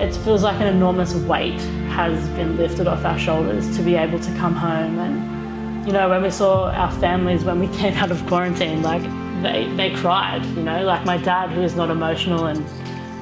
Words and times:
it 0.00 0.14
feels 0.16 0.42
like 0.42 0.60
an 0.60 0.66
enormous 0.66 1.14
weight 1.14 1.60
has 1.90 2.28
been 2.30 2.56
lifted 2.56 2.86
off 2.86 3.04
our 3.04 3.18
shoulders 3.18 3.76
to 3.76 3.82
be 3.82 3.94
able 3.94 4.18
to 4.20 4.30
come 4.36 4.54
home 4.54 4.98
and 4.98 5.86
you 5.86 5.92
know 5.92 6.08
when 6.08 6.22
we 6.22 6.30
saw 6.30 6.70
our 6.70 6.92
families 6.92 7.44
when 7.44 7.58
we 7.58 7.68
came 7.78 7.94
out 7.94 8.10
of 8.10 8.26
quarantine 8.26 8.82
like 8.82 9.02
they 9.42 9.68
they 9.76 9.94
cried 9.94 10.44
you 10.44 10.62
know 10.62 10.84
like 10.84 11.04
my 11.04 11.16
dad 11.16 11.50
who 11.50 11.62
is 11.62 11.74
not 11.74 11.90
emotional 11.90 12.46
and 12.46 12.64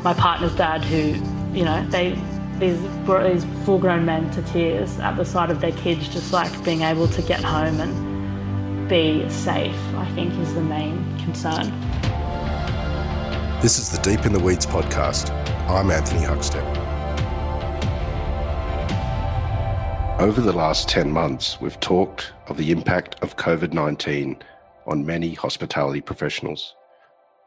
my 0.02 0.14
partner's 0.14 0.54
dad 0.56 0.82
who 0.84 1.12
you 1.56 1.64
know 1.64 1.86
they 1.90 2.18
these 2.58 2.78
brought 3.04 3.24
these 3.30 3.44
full 3.64 3.78
grown 3.78 4.04
men 4.04 4.30
to 4.30 4.42
tears 4.42 4.98
at 5.00 5.16
the 5.16 5.24
sight 5.24 5.50
of 5.50 5.60
their 5.60 5.72
kids 5.72 6.08
just 6.08 6.32
like 6.32 6.64
being 6.64 6.82
able 6.82 7.08
to 7.08 7.22
get 7.22 7.42
home 7.42 7.80
and 7.80 8.88
be 8.88 9.28
safe 9.28 9.76
I 9.94 10.06
think 10.14 10.32
is 10.38 10.54
the 10.54 10.60
main 10.60 11.18
concern. 11.18 11.72
This 13.60 13.78
is 13.78 13.88
the 13.88 13.98
Deep 14.02 14.26
in 14.26 14.32
the 14.32 14.38
Weeds 14.38 14.66
podcast. 14.66 15.43
I'm 15.66 15.90
Anthony 15.90 16.20
Huckstep. 16.20 16.62
Over 20.20 20.42
the 20.42 20.52
last 20.52 20.90
10 20.90 21.10
months, 21.10 21.58
we've 21.58 21.80
talked 21.80 22.34
of 22.48 22.58
the 22.58 22.70
impact 22.70 23.16
of 23.22 23.38
COVID 23.38 23.72
19 23.72 24.42
on 24.86 25.06
many 25.06 25.32
hospitality 25.32 26.02
professionals, 26.02 26.76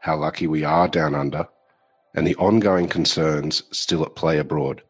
how 0.00 0.16
lucky 0.16 0.48
we 0.48 0.64
are 0.64 0.88
down 0.88 1.14
under, 1.14 1.46
and 2.12 2.26
the 2.26 2.34
ongoing 2.36 2.88
concerns 2.88 3.62
still 3.70 4.02
at 4.04 4.16
play 4.16 4.38
abroad. 4.38 4.82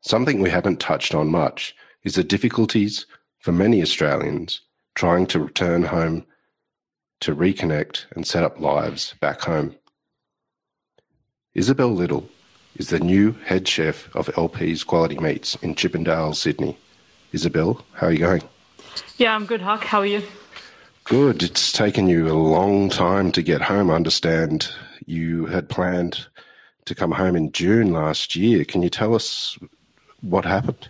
Something 0.00 0.40
we 0.40 0.48
haven't 0.48 0.80
touched 0.80 1.14
on 1.14 1.28
much 1.28 1.76
is 2.04 2.14
the 2.14 2.24
difficulties 2.24 3.04
for 3.40 3.52
many 3.52 3.82
Australians 3.82 4.62
trying 4.94 5.26
to 5.26 5.40
return 5.40 5.82
home 5.82 6.24
to 7.20 7.36
reconnect 7.36 8.06
and 8.16 8.26
set 8.26 8.44
up 8.44 8.58
lives 8.58 9.14
back 9.20 9.42
home. 9.42 9.76
Isabel 11.54 11.88
Little 11.88 12.26
is 12.76 12.88
the 12.88 12.98
new 12.98 13.32
head 13.44 13.68
chef 13.68 14.08
of 14.16 14.30
LP's 14.38 14.84
Quality 14.84 15.18
Meats 15.18 15.54
in 15.56 15.74
Chippendale, 15.74 16.32
Sydney. 16.32 16.78
Isabel, 17.32 17.84
how 17.92 18.06
are 18.06 18.12
you 18.12 18.20
going? 18.20 18.42
Yeah, 19.18 19.34
I'm 19.34 19.44
good, 19.44 19.60
Huck. 19.60 19.84
How 19.84 19.98
are 19.98 20.06
you? 20.06 20.22
Good. 21.04 21.42
It's 21.42 21.70
taken 21.70 22.06
you 22.08 22.28
a 22.28 22.32
long 22.32 22.88
time 22.88 23.32
to 23.32 23.42
get 23.42 23.60
home. 23.60 23.90
I 23.90 23.96
understand 23.96 24.70
you 25.04 25.44
had 25.44 25.68
planned 25.68 26.26
to 26.86 26.94
come 26.94 27.10
home 27.10 27.36
in 27.36 27.52
June 27.52 27.92
last 27.92 28.34
year. 28.34 28.64
Can 28.64 28.80
you 28.80 28.88
tell 28.88 29.14
us 29.14 29.58
what 30.22 30.46
happened? 30.46 30.88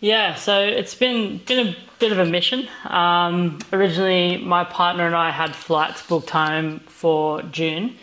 Yeah, 0.00 0.36
so 0.36 0.58
it's 0.58 0.94
been 0.94 1.38
been 1.38 1.68
a 1.68 1.76
bit 1.98 2.12
of 2.12 2.18
a 2.18 2.24
mission. 2.24 2.66
Um, 2.84 3.58
originally, 3.74 4.38
my 4.38 4.64
partner 4.64 5.04
and 5.04 5.14
I 5.14 5.32
had 5.32 5.54
flights 5.54 6.06
booked 6.06 6.30
home 6.30 6.80
for 6.86 7.42
June 7.42 7.96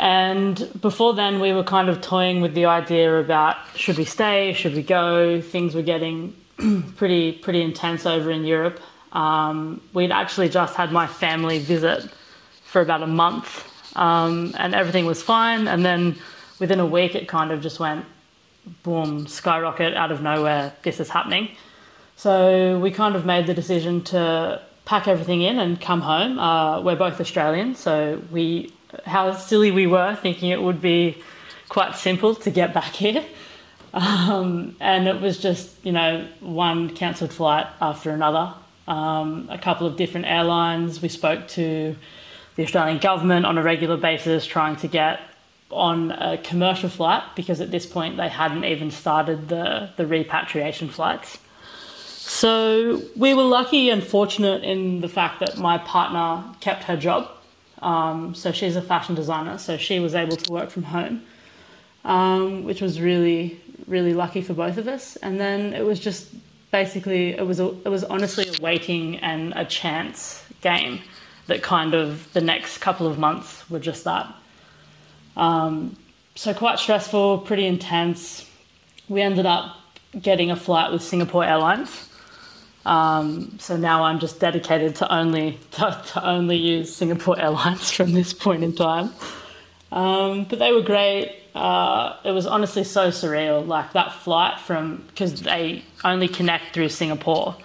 and 0.00 0.66
before 0.80 1.12
then, 1.12 1.40
we 1.40 1.52
were 1.52 1.62
kind 1.62 1.90
of 1.90 2.00
toying 2.00 2.40
with 2.40 2.54
the 2.54 2.64
idea 2.64 3.20
about 3.20 3.58
should 3.76 3.98
we 3.98 4.06
stay, 4.06 4.54
should 4.54 4.74
we 4.74 4.82
go. 4.82 5.42
Things 5.42 5.74
were 5.74 5.82
getting 5.82 6.34
pretty 6.96 7.32
pretty 7.32 7.60
intense 7.60 8.06
over 8.06 8.30
in 8.30 8.44
Europe. 8.44 8.80
Um, 9.12 9.82
we'd 9.92 10.10
actually 10.10 10.48
just 10.48 10.74
had 10.74 10.90
my 10.90 11.06
family 11.06 11.58
visit 11.58 12.08
for 12.64 12.80
about 12.80 13.02
a 13.02 13.06
month, 13.06 13.68
um, 13.94 14.54
and 14.56 14.74
everything 14.74 15.04
was 15.04 15.22
fine. 15.22 15.68
And 15.68 15.84
then 15.84 16.16
within 16.58 16.80
a 16.80 16.86
week, 16.86 17.14
it 17.14 17.28
kind 17.28 17.52
of 17.52 17.60
just 17.60 17.78
went 17.78 18.06
boom, 18.82 19.26
skyrocket 19.26 19.92
out 19.92 20.10
of 20.10 20.22
nowhere. 20.22 20.72
This 20.82 20.98
is 20.98 21.10
happening. 21.10 21.50
So 22.16 22.78
we 22.78 22.90
kind 22.90 23.16
of 23.16 23.26
made 23.26 23.46
the 23.46 23.54
decision 23.54 24.02
to 24.04 24.62
pack 24.86 25.06
everything 25.08 25.42
in 25.42 25.58
and 25.58 25.78
come 25.78 26.00
home. 26.00 26.38
Uh, 26.38 26.80
we're 26.80 26.96
both 26.96 27.20
Australian, 27.20 27.74
so 27.74 28.22
we 28.30 28.72
how 29.04 29.32
silly 29.34 29.70
we 29.70 29.86
were 29.86 30.16
thinking 30.16 30.50
it 30.50 30.62
would 30.62 30.80
be 30.80 31.22
quite 31.68 31.96
simple 31.96 32.34
to 32.34 32.50
get 32.50 32.74
back 32.74 32.92
here. 32.92 33.24
Um, 33.92 34.76
and 34.80 35.08
it 35.08 35.20
was 35.20 35.38
just, 35.38 35.74
you 35.84 35.92
know, 35.92 36.26
one 36.40 36.94
cancelled 36.94 37.32
flight 37.32 37.66
after 37.80 38.10
another. 38.10 38.54
Um, 38.86 39.48
a 39.50 39.58
couple 39.58 39.86
of 39.86 39.96
different 39.96 40.26
airlines. 40.26 41.00
We 41.02 41.08
spoke 41.08 41.48
to 41.48 41.96
the 42.56 42.62
Australian 42.64 42.98
government 42.98 43.46
on 43.46 43.58
a 43.58 43.62
regular 43.62 43.96
basis, 43.96 44.46
trying 44.46 44.76
to 44.76 44.88
get 44.88 45.20
on 45.70 46.10
a 46.10 46.38
commercial 46.38 46.88
flight 46.88 47.22
because 47.36 47.60
at 47.60 47.70
this 47.70 47.86
point 47.86 48.16
they 48.16 48.28
hadn't 48.28 48.64
even 48.64 48.90
started 48.90 49.48
the, 49.48 49.90
the 49.96 50.06
repatriation 50.06 50.88
flights. 50.88 51.38
So 52.30 53.02
we 53.16 53.34
were 53.34 53.44
lucky 53.44 53.90
and 53.90 54.02
fortunate 54.02 54.62
in 54.64 55.00
the 55.00 55.08
fact 55.08 55.40
that 55.40 55.58
my 55.58 55.78
partner 55.78 56.44
kept 56.60 56.84
her 56.84 56.96
job 56.96 57.28
um, 57.80 58.34
so 58.34 58.52
she's 58.52 58.76
a 58.76 58.82
fashion 58.82 59.14
designer, 59.14 59.58
so 59.58 59.76
she 59.76 60.00
was 60.00 60.14
able 60.14 60.36
to 60.36 60.52
work 60.52 60.70
from 60.70 60.82
home, 60.84 61.22
um, 62.04 62.64
which 62.64 62.80
was 62.80 63.00
really, 63.00 63.60
really 63.86 64.14
lucky 64.14 64.42
for 64.42 64.54
both 64.54 64.76
of 64.76 64.86
us. 64.88 65.16
And 65.16 65.40
then 65.40 65.72
it 65.72 65.84
was 65.84 65.98
just 65.98 66.28
basically 66.70 67.30
it 67.30 67.46
was 67.46 67.60
a, 67.60 67.68
it 67.84 67.88
was 67.88 68.04
honestly 68.04 68.48
a 68.48 68.62
waiting 68.62 69.16
and 69.18 69.52
a 69.56 69.64
chance 69.64 70.44
game 70.60 71.00
that 71.46 71.62
kind 71.62 71.94
of 71.94 72.32
the 72.32 72.40
next 72.40 72.78
couple 72.78 73.06
of 73.06 73.18
months 73.18 73.68
were 73.70 73.80
just 73.80 74.04
that. 74.04 74.32
Um, 75.36 75.96
so 76.34 76.54
quite 76.54 76.78
stressful, 76.78 77.38
pretty 77.38 77.66
intense. 77.66 78.48
We 79.08 79.22
ended 79.22 79.46
up 79.46 79.76
getting 80.20 80.50
a 80.50 80.56
flight 80.56 80.92
with 80.92 81.02
Singapore 81.02 81.44
Airlines. 81.44 82.09
Um, 82.86 83.58
so 83.58 83.76
now 83.76 84.04
I'm 84.04 84.18
just 84.18 84.40
dedicated 84.40 84.96
to 84.96 85.14
only 85.14 85.58
to, 85.72 86.02
to, 86.12 86.26
only 86.26 86.56
use 86.56 86.94
Singapore 86.94 87.38
Airlines 87.38 87.90
from 87.96 88.12
this 88.12 88.32
point 88.32 88.64
in 88.64 88.74
time. 88.74 89.10
Um, 89.92 90.44
but 90.44 90.58
they 90.58 90.72
were 90.72 90.82
great. 90.82 91.36
Uh, 91.54 92.16
it 92.24 92.30
was 92.30 92.46
honestly 92.46 92.84
so 92.84 93.08
surreal, 93.08 93.66
like 93.66 93.92
that 93.92 94.12
flight 94.12 94.60
from 94.60 95.04
because 95.08 95.42
they 95.42 95.82
only 96.04 96.28
connect 96.28 96.72
through 96.72 96.88
Singapore 96.88 97.56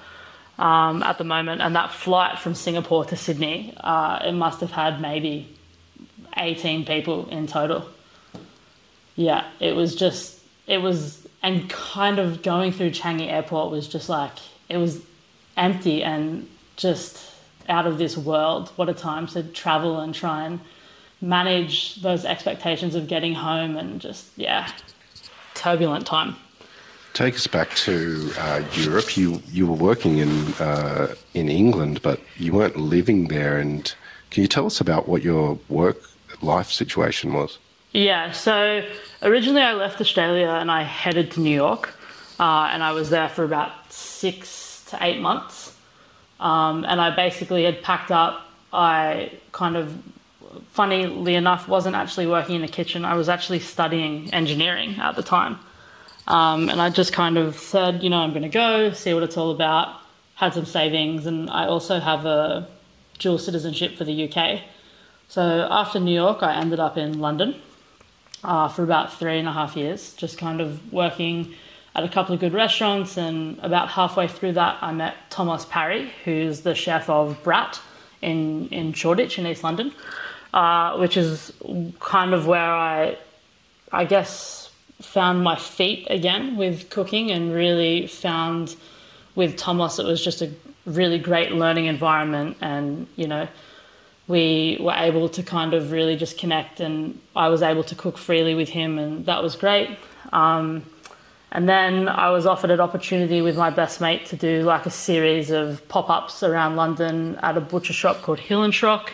um, 0.57 1.03
at 1.03 1.17
the 1.17 1.23
moment, 1.23 1.61
and 1.61 1.75
that 1.75 1.91
flight 1.91 2.39
from 2.39 2.55
Singapore 2.55 3.05
to 3.05 3.15
Sydney, 3.15 3.73
uh, 3.77 4.19
it 4.25 4.33
must 4.33 4.59
have 4.59 4.71
had 4.71 4.99
maybe 4.99 5.55
18 6.35 6.85
people 6.85 7.29
in 7.29 7.47
total. 7.47 7.85
Yeah, 9.15 9.45
it 9.59 9.75
was 9.75 9.95
just 9.95 10.39
it 10.67 10.79
was 10.79 11.25
and 11.43 11.69
kind 11.69 12.17
of 12.17 12.41
going 12.41 12.71
through 12.71 12.89
Changi 12.89 13.31
Airport 13.31 13.71
was 13.71 13.87
just 13.87 14.09
like 14.09 14.33
it 14.69 14.77
was 14.77 15.01
empty 15.57 16.03
and 16.03 16.47
just 16.75 17.31
out 17.69 17.87
of 17.87 17.97
this 17.97 18.17
world. 18.17 18.71
What 18.75 18.89
a 18.89 18.93
time 18.93 19.27
to 19.27 19.43
travel 19.43 19.99
and 19.99 20.13
try 20.13 20.45
and 20.45 20.59
manage 21.21 21.95
those 22.01 22.25
expectations 22.25 22.95
of 22.95 23.07
getting 23.07 23.33
home 23.33 23.77
and 23.77 23.99
just, 23.99 24.27
yeah, 24.37 24.69
turbulent 25.53 26.05
time. 26.05 26.35
Take 27.13 27.35
us 27.35 27.47
back 27.47 27.73
to 27.75 28.29
uh, 28.37 28.61
Europe. 28.73 29.15
You 29.15 29.41
you 29.49 29.65
were 29.65 29.77
working 29.77 30.17
in 30.17 30.53
uh, 30.59 31.15
in 31.33 31.47
England, 31.47 32.01
but 32.01 32.19
you 32.35 32.51
weren't 32.51 32.75
living 32.75 33.29
there. 33.29 33.57
And 33.57 33.93
can 34.31 34.41
you 34.41 34.49
tell 34.49 34.65
us 34.65 34.81
about 34.81 35.07
what 35.07 35.23
your 35.23 35.57
work 35.69 35.97
life 36.41 36.69
situation 36.69 37.31
was? 37.31 37.57
Yeah. 37.93 38.33
So 38.33 38.83
originally, 39.21 39.61
I 39.61 39.71
left 39.71 40.01
Australia 40.01 40.49
and 40.49 40.69
I 40.69 40.83
headed 40.83 41.31
to 41.31 41.39
New 41.39 41.55
York, 41.55 41.93
uh, 42.39 42.69
and 42.71 42.83
I 42.83 42.91
was 42.91 43.09
there 43.09 43.29
for 43.29 43.43
about 43.43 43.91
six 43.91 44.83
to 44.89 44.97
eight 45.01 45.19
months. 45.19 45.75
Um, 46.39 46.83
and 46.85 46.99
I 46.99 47.15
basically 47.15 47.63
had 47.63 47.81
packed 47.81 48.11
up. 48.11 48.41
I 48.73 49.31
kind 49.51 49.77
of, 49.77 49.97
funnily 50.71 51.35
enough, 51.35 51.67
wasn't 51.67 51.95
actually 51.95 52.27
working 52.27 52.55
in 52.55 52.63
a 52.63 52.67
kitchen. 52.67 53.05
I 53.05 53.15
was 53.15 53.29
actually 53.29 53.59
studying 53.59 54.33
engineering 54.33 54.99
at 54.99 55.15
the 55.15 55.23
time. 55.23 55.59
Um, 56.27 56.69
and 56.69 56.81
I 56.81 56.89
just 56.89 57.13
kind 57.13 57.37
of 57.37 57.55
said, 57.57 58.03
you 58.03 58.09
know, 58.09 58.17
I'm 58.17 58.31
going 58.31 58.43
to 58.43 58.49
go, 58.49 58.91
see 58.91 59.13
what 59.13 59.23
it's 59.23 59.37
all 59.37 59.51
about, 59.51 59.95
had 60.33 60.53
some 60.53 60.65
savings, 60.65 61.27
and 61.27 61.49
I 61.49 61.67
also 61.67 61.99
have 61.99 62.25
a 62.25 62.67
dual 63.19 63.37
citizenship 63.37 63.95
for 63.95 64.03
the 64.03 64.27
UK. 64.27 64.61
So 65.27 65.67
after 65.69 65.99
New 65.99 66.13
York, 66.13 66.41
I 66.41 66.55
ended 66.55 66.79
up 66.79 66.97
in 66.97 67.19
London 67.19 67.55
uh, 68.43 68.67
for 68.67 68.83
about 68.83 69.13
three 69.13 69.37
and 69.37 69.47
a 69.47 69.51
half 69.51 69.75
years, 69.75 70.13
just 70.13 70.37
kind 70.37 70.61
of 70.61 70.91
working 70.91 71.53
at 71.95 72.03
a 72.03 72.09
couple 72.09 72.33
of 72.33 72.41
good 72.41 72.53
restaurants. 72.53 73.17
And 73.17 73.57
about 73.59 73.89
halfway 73.89 74.27
through 74.27 74.53
that, 74.53 74.77
I 74.81 74.91
met 74.91 75.15
Tomos 75.29 75.65
Parry, 75.65 76.11
who's 76.23 76.61
the 76.61 76.75
chef 76.75 77.09
of 77.09 77.41
Brat 77.43 77.81
in, 78.21 78.67
in 78.69 78.93
Shoreditch 78.93 79.39
in 79.39 79.47
East 79.47 79.63
London, 79.63 79.93
uh, 80.53 80.97
which 80.97 81.17
is 81.17 81.53
kind 81.99 82.33
of 82.33 82.47
where 82.47 82.59
I, 82.59 83.17
I 83.91 84.05
guess, 84.05 84.65
found 85.01 85.43
my 85.43 85.55
feet 85.55 86.07
again 86.09 86.55
with 86.55 86.89
cooking 86.89 87.31
and 87.31 87.53
really 87.53 88.07
found 88.07 88.75
with 89.35 89.57
Thomas 89.57 89.99
it 89.99 90.05
was 90.05 90.23
just 90.23 90.41
a 90.41 90.49
really 90.85 91.19
great 91.19 91.51
learning 91.51 91.85
environment 91.85 92.55
and 92.61 93.05
you 93.17 93.27
know 93.27 93.47
we 94.27 94.77
were 94.79 94.93
able 94.95 95.27
to 95.29 95.43
kind 95.43 95.73
of 95.73 95.91
really 95.91 96.15
just 96.15 96.37
connect 96.37 96.79
and 96.79 97.19
I 97.35 97.49
was 97.49 97.61
able 97.61 97.83
to 97.83 97.95
cook 97.95 98.17
freely 98.17 98.55
with 98.55 98.69
him 98.69 98.97
and 98.97 99.25
that 99.25 99.43
was 99.43 99.55
great 99.57 99.97
um, 100.31 100.85
and 101.55 101.69
then 101.69 102.09
I 102.09 102.31
was 102.31 102.45
offered 102.45 102.69
an 102.69 102.81
opportunity 102.81 103.41
with 103.41 103.55
my 103.55 103.69
best 103.69 104.01
mate 104.01 104.25
to 104.25 104.35
do 104.35 104.63
like 104.63 104.85
a 104.85 104.89
series 104.89 105.51
of 105.51 105.87
pop 105.87 106.09
ups 106.09 106.43
around 106.43 106.75
London 106.75 107.37
at 107.41 107.55
a 107.55 107.61
butcher 107.61 107.93
shop 107.93 108.21
called 108.23 108.39
Hill 108.39 108.63
and 108.63 108.73
Szrok. 108.73 109.11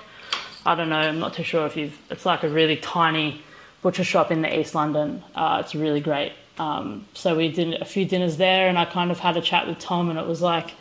I 0.65 0.73
don't 0.73 0.89
know, 0.89 0.95
I'm 0.95 1.19
not 1.19 1.35
too 1.35 1.43
sure 1.43 1.67
if 1.67 1.77
you've, 1.77 1.95
it's 2.09 2.25
like 2.25 2.41
a 2.41 2.49
really 2.49 2.77
tiny 2.77 3.43
butcher 3.83 4.03
shop 4.03 4.31
in 4.31 4.41
the 4.41 4.59
East 4.59 4.73
London. 4.73 5.23
Uh, 5.35 5.61
it's 5.63 5.75
really 5.75 6.01
great. 6.01 6.33
Um, 6.57 7.05
so 7.13 7.37
we 7.37 7.51
did 7.51 7.75
a 7.79 7.85
few 7.85 8.05
dinners 8.05 8.37
there, 8.37 8.67
and 8.67 8.75
I 8.75 8.85
kind 8.85 9.11
of 9.11 9.19
had 9.19 9.37
a 9.37 9.41
chat 9.41 9.67
with 9.67 9.77
Tom, 9.77 10.09
and 10.09 10.17
it 10.17 10.25
was 10.25 10.41
like, 10.41 10.73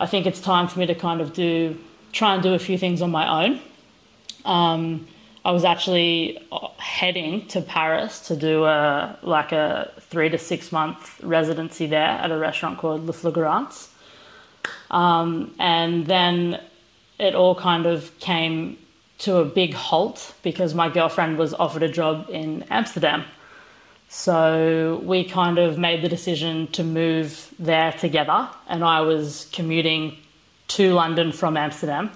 I 0.00 0.06
think 0.06 0.24
it's 0.24 0.40
time 0.40 0.68
for 0.68 0.78
me 0.78 0.86
to 0.86 0.94
kind 0.94 1.20
of 1.20 1.34
do, 1.34 1.78
try 2.12 2.32
and 2.32 2.42
do 2.42 2.54
a 2.54 2.58
few 2.58 2.78
things 2.78 3.02
on 3.02 3.10
my 3.10 3.44
own. 3.44 3.60
Um, 4.46 5.06
I 5.44 5.50
was 5.50 5.64
actually 5.64 6.38
uh, 6.50 6.68
heading 6.78 7.46
to 7.48 7.60
Paris 7.60 8.28
to 8.28 8.36
do 8.36 8.64
a 8.64 9.18
like 9.22 9.52
a 9.52 9.92
three 10.10 10.28
to 10.28 10.38
six 10.38 10.72
month 10.72 11.20
residency 11.22 11.86
there 11.86 12.00
at 12.00 12.30
a 12.30 12.38
restaurant 12.38 12.78
called 12.78 13.06
Le 13.06 13.12
Fleurance. 13.12 13.90
Um, 14.90 15.54
and 15.58 16.06
then 16.06 16.60
it 17.18 17.34
all 17.34 17.54
kind 17.54 17.86
of 17.86 18.18
came 18.20 18.78
to 19.18 19.36
a 19.38 19.44
big 19.44 19.74
halt 19.74 20.34
because 20.42 20.74
my 20.74 20.88
girlfriend 20.88 21.38
was 21.38 21.52
offered 21.54 21.82
a 21.82 21.88
job 21.88 22.26
in 22.30 22.64
Amsterdam. 22.70 23.24
So 24.08 25.02
we 25.04 25.24
kind 25.24 25.58
of 25.58 25.76
made 25.76 26.02
the 26.02 26.08
decision 26.08 26.68
to 26.68 26.82
move 26.82 27.52
there 27.58 27.92
together, 27.92 28.48
and 28.66 28.82
I 28.82 29.02
was 29.02 29.48
commuting 29.52 30.16
to 30.68 30.94
London 30.94 31.30
from 31.32 31.56
Amsterdam, 31.56 32.10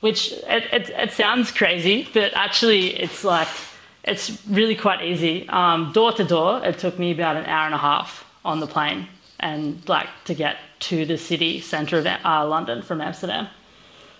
which 0.00 0.32
it, 0.32 0.64
it, 0.72 0.90
it 0.90 1.12
sounds 1.12 1.50
crazy, 1.50 2.08
but 2.12 2.34
actually 2.34 2.88
it's 2.88 3.24
like 3.24 3.48
it's 4.04 4.44
really 4.48 4.74
quite 4.74 5.02
easy. 5.02 5.48
Um, 5.48 5.92
door 5.92 6.12
to 6.12 6.24
door, 6.24 6.64
it 6.64 6.78
took 6.78 6.98
me 6.98 7.12
about 7.12 7.36
an 7.36 7.46
hour 7.46 7.66
and 7.66 7.74
a 7.74 7.78
half 7.78 8.24
on 8.44 8.60
the 8.60 8.66
plane, 8.66 9.08
and 9.38 9.86
like 9.88 10.08
to 10.24 10.34
get 10.34 10.56
to 10.80 11.06
the 11.06 11.16
city 11.16 11.60
centre 11.60 11.98
of 11.98 12.06
uh, 12.06 12.46
London 12.46 12.82
from 12.82 13.00
Amsterdam. 13.00 13.48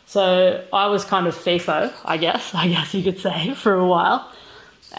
So 0.06 0.64
I 0.73 0.87
was 0.87 1.05
kind 1.05 1.26
of 1.26 1.34
FIFO, 1.34 1.93
I 2.05 2.17
guess, 2.17 2.55
I 2.55 2.69
guess 2.69 2.94
you 2.94 3.02
could 3.02 3.19
say, 3.19 3.55
for 3.56 3.75
a 3.75 3.87
while. 3.87 4.31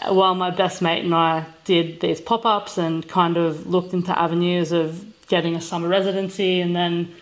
While 0.08 0.34
my 0.34 0.50
best 0.50 0.82
mate 0.82 1.04
and 1.04 1.14
I 1.14 1.46
did 1.64 2.00
these 2.00 2.20
pop 2.20 2.44
ups 2.44 2.78
and 2.78 3.08
kind 3.08 3.36
of 3.36 3.68
looked 3.68 3.94
into 3.94 4.18
avenues 4.18 4.72
of 4.72 5.04
getting 5.28 5.54
a 5.54 5.60
summer 5.60 5.86
residency. 5.86 6.60
And 6.60 6.74
then 6.74 7.14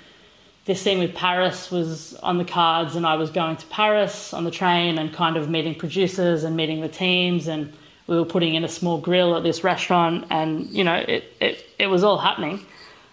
this 0.65 0.83
thing 0.83 0.99
with 0.99 1.15
Paris 1.15 1.71
was 1.71 2.15
on 2.17 2.39
the 2.39 2.45
cards, 2.45 2.95
and 2.95 3.05
I 3.05 3.17
was 3.17 3.31
going 3.31 3.57
to 3.57 3.67
Paris 3.67 4.33
on 4.33 4.45
the 4.45 4.51
train 4.51 4.99
and 4.99 5.13
kind 5.13 5.37
of 5.37 5.51
meeting 5.51 5.75
producers 5.75 6.45
and 6.45 6.57
meeting 6.57 6.81
the 6.81 6.89
teams. 6.89 7.49
And 7.49 7.73
we 8.07 8.17
were 8.17 8.25
putting 8.25 8.55
in 8.55 8.65
a 8.65 8.69
small 8.69 8.99
grill 8.99 9.37
at 9.37 9.43
this 9.43 9.65
restaurant, 9.65 10.27
and 10.31 10.67
you 10.69 10.85
know, 10.85 10.95
it, 10.95 11.25
it, 11.41 11.67
it 11.79 11.87
was 11.89 12.05
all 12.05 12.19
happening. 12.19 12.65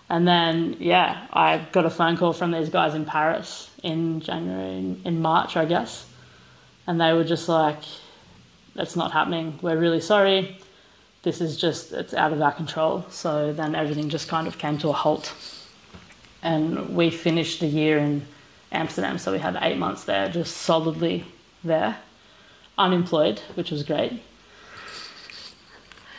And 0.10 0.28
then, 0.28 0.76
yeah, 0.80 1.28
I 1.32 1.66
got 1.72 1.86
a 1.86 1.90
phone 1.90 2.18
call 2.18 2.34
from 2.34 2.52
these 2.52 2.70
guys 2.70 2.96
in 2.96 3.06
Paris 3.06 3.70
in 3.84 4.22
January, 4.22 4.78
in, 4.78 5.02
in 5.06 5.22
March, 5.22 5.56
I 5.56 5.66
guess. 5.66 6.06
And 6.88 7.00
they 7.00 7.14
were 7.14 7.24
just 7.24 7.48
like, 7.48 7.78
that's 8.76 8.96
not 8.96 9.12
happening. 9.12 9.60
We're 9.62 9.78
really 9.78 10.02
sorry. 10.02 10.58
This 11.22 11.42
is 11.42 11.58
just, 11.58 11.92
it's 11.92 12.16
out 12.16 12.34
of 12.34 12.42
our 12.42 12.52
control. 12.52 13.06
So 13.10 13.54
then 13.54 13.76
everything 13.76 14.10
just 14.10 14.28
kind 14.28 14.48
of 14.48 14.58
came 14.58 14.80
to 14.80 14.90
a 14.90 14.94
halt. 14.94 15.32
And 16.42 16.96
we 16.96 17.10
finished 17.10 17.60
the 17.60 17.68
year 17.68 17.98
in 17.98 18.26
Amsterdam. 18.72 19.18
So 19.18 19.32
we 19.32 19.40
had 19.40 19.58
eight 19.62 19.78
months 19.78 20.04
there, 20.06 20.30
just 20.30 20.58
solidly 20.58 21.26
there, 21.64 21.98
unemployed, 22.78 23.40
which 23.56 23.72
was 23.72 23.84
great. 23.84 24.22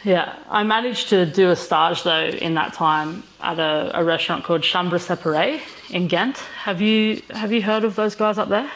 Yeah, 0.03 0.35
I 0.49 0.63
managed 0.63 1.11
to 1.11 1.27
do 1.27 1.51
a 1.51 1.57
stage 1.57 2.05
though 2.05 2.29
in 2.29 2.55
that 2.55 2.73
time 2.73 3.23
at 3.41 3.59
a, 3.59 3.91
a 3.95 4.03
restaurant 4.03 4.45
called 4.45 4.63
Chambre 4.63 4.97
Séparée 4.97 5.61
in 5.91 6.09
Ghent. 6.09 6.39
Have 6.65 6.81
you 6.81 7.21
have 7.31 7.53
you 7.53 7.61
heard 7.63 7.85
of 7.85 7.97
those 7.97 8.15
guys 8.15 8.39
up 8.39 8.49
there? 8.49 8.71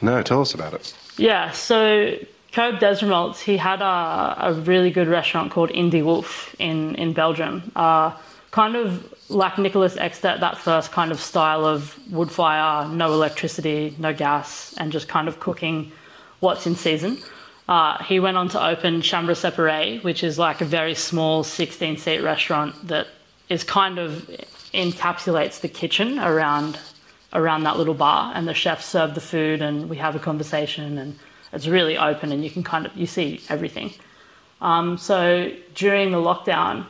No, 0.00 0.22
tell 0.22 0.40
us 0.40 0.54
about 0.54 0.74
it. 0.74 0.94
Yeah, 1.16 1.50
so 1.50 2.16
Kobe 2.52 2.78
Desramaults, 2.78 3.40
he 3.40 3.56
had 3.56 3.80
a, 3.80 4.48
a 4.48 4.52
really 4.52 4.90
good 4.90 5.08
restaurant 5.08 5.52
called 5.52 5.70
In 5.70 5.90
de 5.90 6.02
Wulf 6.02 6.54
in, 6.58 6.94
in 6.96 7.12
Belgium. 7.12 7.70
Uh, 7.76 8.12
kind 8.50 8.76
of 8.76 9.14
like 9.30 9.54
Niklas 9.54 9.96
Ekstedt, 9.96 10.40
that 10.40 10.58
first 10.58 10.90
kind 10.90 11.12
of 11.12 11.20
style 11.20 11.64
of 11.64 11.98
wood 12.12 12.30
fire, 12.30 12.88
no 12.88 13.12
electricity, 13.12 13.94
no 13.98 14.12
gas, 14.12 14.74
and 14.76 14.90
just 14.90 15.08
kind 15.08 15.28
of 15.28 15.38
cooking 15.40 15.92
what's 16.40 16.66
in 16.66 16.74
season. 16.74 17.18
Uh, 17.68 18.02
he 18.02 18.18
went 18.18 18.36
on 18.36 18.48
to 18.48 18.64
open 18.64 19.00
Chambre 19.00 19.34
Séparée, 19.34 20.02
which 20.02 20.24
is 20.24 20.38
like 20.38 20.60
a 20.60 20.64
very 20.64 20.94
small 20.94 21.44
16 21.44 21.98
seat 21.98 22.18
restaurant 22.20 22.74
that 22.88 23.06
is 23.48 23.62
kind 23.62 23.98
of 23.98 24.28
encapsulates 24.74 25.60
the 25.60 25.68
kitchen 25.68 26.18
around 26.18 26.78
around 27.32 27.62
that 27.62 27.76
little 27.76 27.94
bar 27.94 28.32
and 28.34 28.48
the 28.48 28.54
chefs 28.54 28.86
serve 28.86 29.14
the 29.14 29.20
food 29.20 29.62
and 29.62 29.88
we 29.88 29.96
have 29.96 30.16
a 30.16 30.18
conversation 30.18 30.98
and 30.98 31.16
it's 31.52 31.68
really 31.68 31.96
open 31.96 32.32
and 32.32 32.42
you 32.42 32.50
can 32.50 32.62
kind 32.64 32.86
of 32.86 32.96
you 32.96 33.06
see 33.06 33.40
everything 33.48 33.92
um, 34.60 34.98
so 34.98 35.50
during 35.74 36.10
the 36.10 36.18
lockdown 36.18 36.84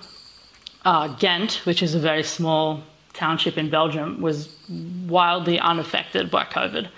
uh, 0.84 1.08
ghent 1.08 1.60
which 1.64 1.82
is 1.82 1.94
a 1.94 1.98
very 1.98 2.22
small 2.22 2.82
township 3.12 3.58
in 3.58 3.68
belgium 3.70 4.20
was 4.20 4.54
wildly 5.06 5.58
unaffected 5.58 6.30
by 6.30 6.44
covid 6.44 6.88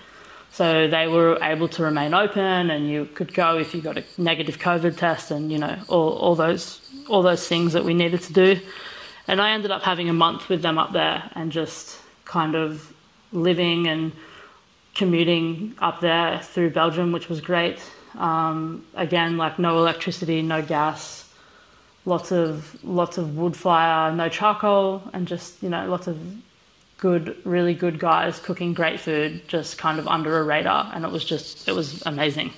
so 0.51 0.87
they 0.87 1.07
were 1.07 1.37
able 1.41 1.67
to 1.67 1.83
remain 1.83 2.13
open 2.13 2.69
and 2.69 2.87
you 2.87 3.05
could 3.15 3.33
go 3.33 3.57
if 3.57 3.73
you 3.73 3.81
got 3.81 3.97
a 3.97 4.03
negative 4.17 4.57
covid 4.57 4.95
test 4.97 5.31
and 5.31 5.51
you 5.51 5.57
know 5.57 5.77
all, 5.87 6.11
all 6.17 6.35
those 6.35 6.79
all 7.09 7.21
those 7.21 7.47
things 7.47 7.73
that 7.73 7.83
we 7.83 7.93
needed 7.93 8.21
to 8.21 8.33
do 8.33 8.59
and 9.27 9.41
I 9.41 9.51
ended 9.51 9.71
up 9.71 9.83
having 9.83 10.09
a 10.09 10.13
month 10.13 10.49
with 10.49 10.61
them 10.61 10.77
up 10.77 10.91
there 10.91 11.29
and 11.35 11.51
just 11.51 11.99
kind 12.25 12.55
of 12.55 12.93
living 13.31 13.87
and 13.87 14.11
commuting 14.95 15.75
up 15.79 16.01
there 16.01 16.39
through 16.39 16.71
Belgium, 16.71 17.11
which 17.11 17.29
was 17.29 17.41
great. 17.41 17.79
Um, 18.15 18.85
again, 18.95 19.37
like 19.37 19.57
no 19.57 19.77
electricity, 19.77 20.41
no 20.41 20.61
gas, 20.61 21.22
lots 22.05 22.31
of 22.31 22.83
lots 22.83 23.17
of 23.17 23.37
wood 23.37 23.55
fire, 23.55 24.13
no 24.13 24.29
charcoal, 24.29 25.03
and 25.13 25.27
just 25.27 25.61
you 25.63 25.69
know 25.69 25.87
lots 25.87 26.07
of 26.07 26.17
good, 26.97 27.35
really 27.43 27.73
good 27.73 27.99
guys 27.99 28.39
cooking 28.39 28.73
great 28.73 28.99
food, 28.99 29.45
just 29.49 29.77
kind 29.77 29.99
of 29.99 30.07
under 30.07 30.39
a 30.39 30.43
radar, 30.43 30.89
and 30.93 31.03
it 31.03 31.11
was 31.11 31.25
just 31.25 31.67
it 31.67 31.73
was 31.73 32.01
amazing. 32.05 32.51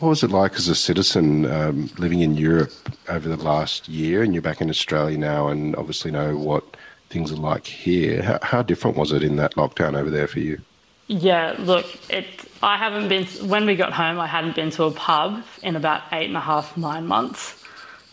What 0.00 0.10
was 0.10 0.22
it 0.22 0.30
like 0.30 0.54
as 0.54 0.68
a 0.68 0.74
citizen 0.74 1.46
um, 1.46 1.90
living 1.98 2.20
in 2.20 2.36
Europe 2.36 2.72
over 3.08 3.28
the 3.28 3.42
last 3.42 3.88
year? 3.88 4.22
And 4.22 4.34
you're 4.34 4.42
back 4.42 4.60
in 4.60 4.68
Australia 4.68 5.18
now, 5.18 5.48
and 5.48 5.74
obviously 5.76 6.10
know 6.10 6.36
what 6.36 6.76
things 7.08 7.32
are 7.32 7.36
like 7.36 7.66
here. 7.66 8.22
How, 8.22 8.38
how 8.42 8.62
different 8.62 8.96
was 8.96 9.12
it 9.12 9.22
in 9.22 9.36
that 9.36 9.54
lockdown 9.54 9.98
over 9.98 10.10
there 10.10 10.28
for 10.28 10.40
you? 10.40 10.60
Yeah, 11.06 11.56
look, 11.58 11.86
it. 12.10 12.26
I 12.62 12.76
haven't 12.76 13.08
been 13.08 13.24
when 13.48 13.64
we 13.64 13.76
got 13.76 13.94
home. 13.94 14.20
I 14.20 14.26
hadn't 14.26 14.56
been 14.56 14.70
to 14.72 14.84
a 14.84 14.90
pub 14.90 15.42
in 15.62 15.74
about 15.74 16.02
eight 16.12 16.26
and 16.26 16.36
a 16.36 16.40
half, 16.40 16.76
nine 16.76 17.06
months. 17.06 17.57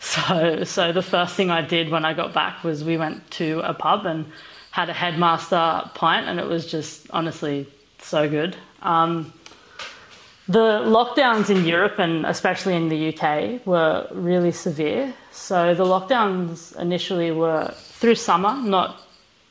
So, 0.00 0.64
so 0.64 0.92
the 0.92 1.02
first 1.02 1.34
thing 1.34 1.50
I 1.50 1.62
did 1.62 1.90
when 1.90 2.04
I 2.04 2.14
got 2.14 2.32
back 2.32 2.64
was 2.64 2.84
we 2.84 2.96
went 2.96 3.30
to 3.32 3.60
a 3.60 3.74
pub 3.74 4.06
and 4.06 4.26
had 4.70 4.88
a 4.88 4.92
headmaster 4.92 5.90
pint, 5.94 6.26
and 6.26 6.38
it 6.38 6.46
was 6.46 6.66
just 6.66 7.06
honestly 7.10 7.66
so 7.98 8.28
good. 8.28 8.56
Um, 8.82 9.32
the 10.48 10.82
lockdowns 10.84 11.50
in 11.50 11.64
Europe 11.64 11.98
and 11.98 12.24
especially 12.24 12.76
in 12.76 12.88
the 12.88 13.08
UK 13.08 13.66
were 13.66 14.06
really 14.12 14.52
severe. 14.52 15.12
So 15.32 15.74
the 15.74 15.84
lockdowns 15.84 16.76
initially 16.78 17.32
were 17.32 17.72
through 17.74 18.14
summer, 18.14 18.54
not 18.56 19.02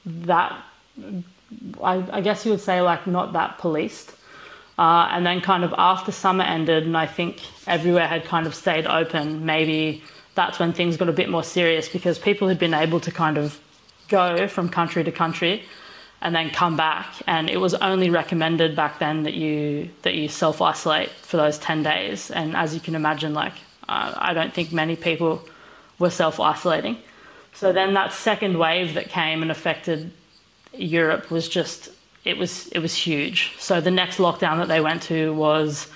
that, 0.06 0.56
I, 1.84 2.04
I 2.12 2.22
guess 2.22 2.46
you 2.46 2.52
would 2.52 2.62
say, 2.62 2.82
like, 2.82 3.08
not 3.08 3.34
that 3.34 3.58
policed. 3.58 4.14
Uh, 4.78 5.10
and 5.12 5.26
then, 5.26 5.42
kind 5.42 5.64
of 5.64 5.74
after 5.78 6.12
summer 6.12 6.44
ended, 6.44 6.84
and 6.84 6.98
I 6.98 7.08
think 7.08 7.40
everywhere 7.66 8.08
had 8.08 8.26
kind 8.26 8.46
of 8.46 8.54
stayed 8.54 8.86
open, 8.86 9.46
maybe 9.46 10.04
that's 10.36 10.60
when 10.60 10.74
things 10.74 10.98
got 10.98 11.10
a 11.10 11.14
bit 11.14 11.30
more 11.30 11.44
serious 11.44 11.90
because 11.90 12.20
people 12.20 12.48
had 12.48 12.60
been 12.60 12.74
able 12.74 13.00
to 13.00 13.12
kind 13.12 13.38
of 13.38 13.60
go 14.08 14.48
from 14.48 14.70
country 14.70 15.04
to 15.04 15.12
country 15.12 15.64
and 16.22 16.36
then 16.36 16.50
come 16.50 16.78
back. 16.78 17.08
And 17.28 17.50
it 17.50 17.58
was 17.58 17.74
only 17.76 18.10
recommended 18.10 18.76
back 18.76 19.00
then 19.00 19.24
that 19.24 19.34
you 19.34 19.90
that 20.04 20.16
you 20.16 20.28
self 20.28 20.62
isolate 20.62 21.10
for 21.10 21.38
those 21.38 21.58
ten 21.58 21.84
days. 21.84 22.32
And 22.32 22.56
as 22.56 22.74
you 22.74 22.80
can 22.80 22.96
imagine, 22.96 23.34
like 23.34 23.54
uh, 23.88 24.14
I 24.16 24.34
don't 24.34 24.54
think 24.54 24.72
many 24.72 24.96
people 24.96 25.42
were 26.00 26.10
self 26.10 26.40
isolating. 26.40 26.98
So 27.54 27.72
then 27.72 27.94
that 27.94 28.12
second 28.12 28.58
wave 28.58 28.96
that 28.96 29.10
came 29.10 29.42
and 29.42 29.50
affected 29.50 30.12
Europe 30.74 31.32
was 31.32 31.48
just 31.48 31.90
it 32.26 32.38
was 32.38 32.68
it 32.70 32.80
was 32.80 32.94
huge. 32.94 33.54
So 33.60 33.80
the 33.80 33.92
next 33.92 34.18
lockdown 34.18 34.58
that 34.58 34.68
they 34.68 34.82
went 34.82 35.04
to 35.04 35.34
was 35.34 35.88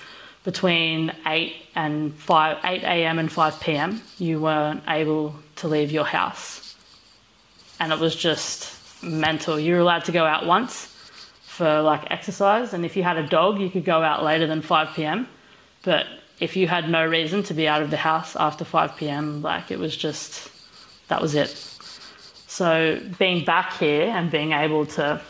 between 0.44 1.12
8 1.26 1.54
and 1.74 2.14
5 2.14 2.58
8 2.64 2.82
a.m. 2.82 3.18
and 3.18 3.30
5 3.30 3.60
p.m. 3.60 4.00
you 4.18 4.40
weren't 4.40 4.82
able 4.88 5.34
to 5.56 5.68
leave 5.68 5.90
your 5.90 6.04
house. 6.04 6.76
And 7.78 7.92
it 7.92 7.98
was 7.98 8.14
just 8.14 9.02
mental. 9.02 9.58
You 9.58 9.74
were 9.74 9.80
allowed 9.80 10.04
to 10.04 10.12
go 10.12 10.24
out 10.24 10.46
once 10.46 10.86
for 11.40 11.82
like 11.82 12.10
exercise, 12.10 12.72
and 12.72 12.84
if 12.84 12.96
you 12.96 13.02
had 13.02 13.16
a 13.16 13.26
dog, 13.26 13.60
you 13.60 13.70
could 13.70 13.84
go 13.84 14.02
out 14.02 14.24
later 14.24 14.46
than 14.46 14.62
5 14.62 14.94
p.m. 14.94 15.28
But 15.82 16.06
if 16.38 16.56
you 16.56 16.68
had 16.68 16.88
no 16.88 17.04
reason 17.06 17.42
to 17.44 17.54
be 17.54 17.68
out 17.68 17.82
of 17.82 17.90
the 17.90 17.98
house 17.98 18.34
after 18.36 18.64
5 18.64 18.96
p.m., 18.96 19.42
like 19.42 19.70
it 19.70 19.78
was 19.78 19.96
just 19.96 20.50
that 21.08 21.20
was 21.20 21.34
it. 21.34 21.50
So 22.46 23.00
being 23.18 23.44
back 23.44 23.74
here 23.78 24.06
and 24.06 24.30
being 24.30 24.52
able 24.52 24.86
to, 24.86 25.20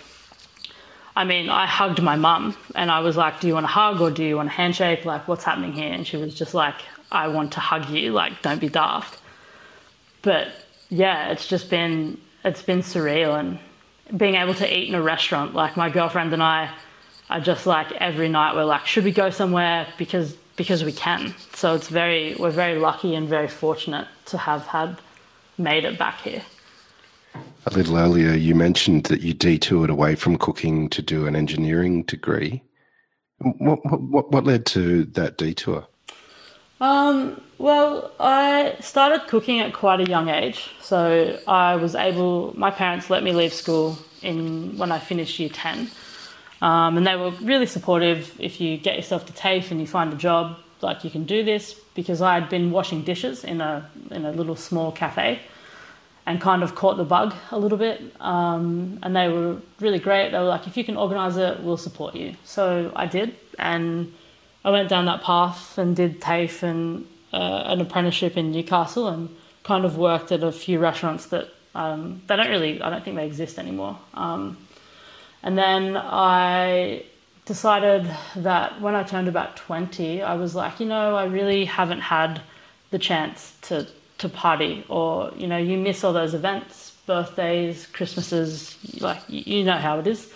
I 1.17 1.25
mean, 1.25 1.49
I 1.49 1.67
hugged 1.67 2.00
my 2.02 2.17
mum 2.17 2.57
and 2.75 2.90
I 2.90 3.00
was 3.00 3.17
like, 3.17 3.40
"Do 3.40 3.49
you 3.49 3.55
want 3.55 3.64
a 3.64 3.69
hug 3.69 4.00
or 4.00 4.11
do 4.11 4.25
you 4.25 4.37
want 4.37 4.49
a 4.49 4.52
handshake? 4.52 5.05
Like, 5.05 5.26
what's 5.29 5.45
happening 5.45 5.73
here?" 5.73 5.93
And 5.93 6.07
she 6.07 6.17
was 6.17 6.35
just 6.35 6.55
like, 6.55 6.76
I 7.12 7.29
want 7.29 7.52
to 7.52 7.61
hug 7.61 7.88
you. 7.90 8.12
Like, 8.12 8.43
don't 8.43 8.61
be 8.61 8.69
daft. 8.69 9.19
But 10.23 10.49
yeah, 10.88 11.31
it's 11.31 11.47
just 11.47 11.71
been 11.71 12.19
it's 12.45 12.62
been 12.62 12.81
surreal 12.81 13.38
and 13.38 13.59
being 14.17 14.35
able 14.35 14.55
to 14.55 14.79
eat 14.79 14.88
in 14.88 14.95
a 14.95 15.02
restaurant. 15.02 15.55
Like 15.55 15.76
my 15.76 15.90
girlfriend 15.90 16.33
and 16.33 16.43
I 16.43 16.71
are 17.29 17.40
just 17.40 17.67
like 17.67 17.93
every 17.93 18.29
night 18.29 18.55
we're 18.55 18.64
like, 18.64 18.87
should 18.87 19.05
we 19.05 19.12
go 19.12 19.31
somewhere 19.31 19.87
because 19.99 20.37
because 20.57 20.85
we 20.85 20.93
can. 20.93 21.35
So 21.55 21.75
it's 21.75 21.88
very 21.88 22.35
we're 22.35 22.50
very 22.50 22.79
lucky 22.79 23.14
and 23.14 23.29
very 23.29 23.49
fortunate 23.49 24.09
to 24.26 24.38
have 24.38 24.67
had 24.67 24.99
made 25.59 25.85
it 25.85 25.99
back 25.99 26.21
here. 26.21 26.43
A 27.67 27.71
little 27.75 27.99
earlier, 27.99 28.33
you 28.33 28.55
mentioned 28.55 29.05
that 29.05 29.21
you 29.21 29.35
detoured 29.35 29.90
away 29.90 30.14
from 30.14 30.38
cooking 30.38 30.88
to 30.90 31.02
do 31.02 31.26
an 31.26 31.37
engineering 31.37 32.05
degree. 32.05 32.62
What 33.38 33.79
what, 33.85 34.31
what 34.31 34.45
led 34.45 34.67
to 34.67 35.05
that 35.05 35.37
detour? 35.37 35.87
Um, 36.81 37.40
well, 37.59 38.12
I 38.19 38.76
started 38.81 39.26
cooking 39.29 39.61
at 39.61 39.75
quite 39.75 40.00
a 40.00 40.05
young 40.05 40.31
age, 40.31 40.71
so 40.81 41.38
I 41.47 41.76
was 41.76 41.95
able. 41.95 42.59
My 42.59 42.71
parents 42.71 43.11
let 43.11 43.23
me 43.23 43.33
leave 43.33 43.52
school 43.52 43.99
in 44.23 44.79
when 44.79 44.90
I 44.90 44.99
finished 44.99 45.38
year 45.38 45.50
ten, 45.50 45.90
um, 46.62 46.97
and 46.97 47.07
they 47.07 47.17
were 47.17 47.31
really 47.43 47.67
supportive. 47.67 48.35
If 48.38 48.61
you 48.61 48.79
get 48.79 48.97
yourself 48.97 49.26
to 49.26 49.33
TAFE 49.35 49.71
and 49.71 49.81
you 49.81 49.87
find 49.87 50.12
a 50.12 50.17
job, 50.17 50.57
like 50.81 51.05
you 51.05 51.11
can 51.11 51.25
do 51.25 51.45
this, 51.45 51.75
because 51.95 52.23
I 52.23 52.35
had 52.40 52.49
been 52.49 52.71
washing 52.71 53.02
dishes 53.05 53.45
in 53.45 53.61
a 53.61 53.90
in 54.11 54.25
a 54.25 54.33
little 54.33 54.57
small 54.57 54.93
cafe, 54.93 55.40
and 56.26 56.40
kind 56.40 56.62
of 56.62 56.74
caught 56.74 56.96
the 56.96 57.04
bug 57.04 57.34
a 57.50 57.58
little 57.58 57.78
bit. 57.78 58.02
Um, 58.20 58.98
and 59.02 59.16
they 59.16 59.28
were 59.28 59.56
really 59.80 59.98
great. 59.98 60.30
They 60.30 60.38
were 60.38 60.44
like, 60.44 60.66
if 60.66 60.76
you 60.76 60.84
can 60.84 60.96
organise 60.96 61.36
it, 61.36 61.60
we'll 61.60 61.76
support 61.76 62.14
you. 62.14 62.34
So 62.44 62.92
I 62.94 63.06
did, 63.06 63.36
and 63.58 64.12
I 64.64 64.70
went 64.70 64.88
down 64.88 65.06
that 65.06 65.22
path 65.22 65.78
and 65.78 65.96
did 65.96 66.20
TAFE 66.20 66.62
and 66.62 67.06
uh, 67.32 67.62
an 67.66 67.80
apprenticeship 67.80 68.36
in 68.36 68.52
Newcastle 68.52 69.08
and 69.08 69.34
kind 69.62 69.84
of 69.84 69.96
worked 69.96 70.32
at 70.32 70.42
a 70.42 70.52
few 70.52 70.78
restaurants 70.78 71.26
that 71.26 71.48
um, 71.74 72.22
they 72.26 72.36
don't 72.36 72.50
really, 72.50 72.82
I 72.82 72.90
don't 72.90 73.04
think 73.04 73.16
they 73.16 73.26
exist 73.26 73.58
anymore. 73.58 73.98
Um, 74.14 74.56
and 75.42 75.56
then 75.56 75.96
I 75.96 77.04
decided 77.46 78.08
that 78.36 78.80
when 78.80 78.94
I 78.94 79.02
turned 79.02 79.28
about 79.28 79.56
20, 79.56 80.22
I 80.22 80.34
was 80.34 80.54
like, 80.54 80.80
you 80.80 80.86
know, 80.86 81.14
I 81.14 81.24
really 81.24 81.64
haven't 81.64 82.00
had 82.00 82.42
the 82.90 82.98
chance 82.98 83.56
to, 83.62 83.86
to 84.20 84.28
party 84.28 84.84
or, 84.88 85.32
you 85.36 85.46
know, 85.46 85.58
you 85.58 85.76
miss 85.76 86.04
all 86.04 86.12
those 86.12 86.34
events, 86.34 86.92
birthdays, 87.06 87.86
Christmases, 87.86 88.76
like, 89.00 89.20
you 89.28 89.64
know 89.64 89.76
how 89.76 89.98
it 89.98 90.06
is 90.06 90.30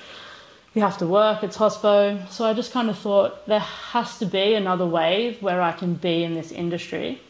you 0.74 0.82
have 0.82 0.98
to 0.98 1.06
work, 1.06 1.42
it's 1.42 1.56
hospo. 1.56 2.28
So 2.30 2.44
I 2.44 2.52
just 2.52 2.72
kind 2.72 2.90
of 2.90 2.98
thought 2.98 3.46
there 3.46 3.60
has 3.60 4.18
to 4.18 4.26
be 4.26 4.54
another 4.54 4.86
way 4.86 5.36
where 5.40 5.62
I 5.62 5.72
can 5.72 5.94
be 5.94 6.24
in 6.24 6.34
this 6.34 6.50
industry 6.50 7.20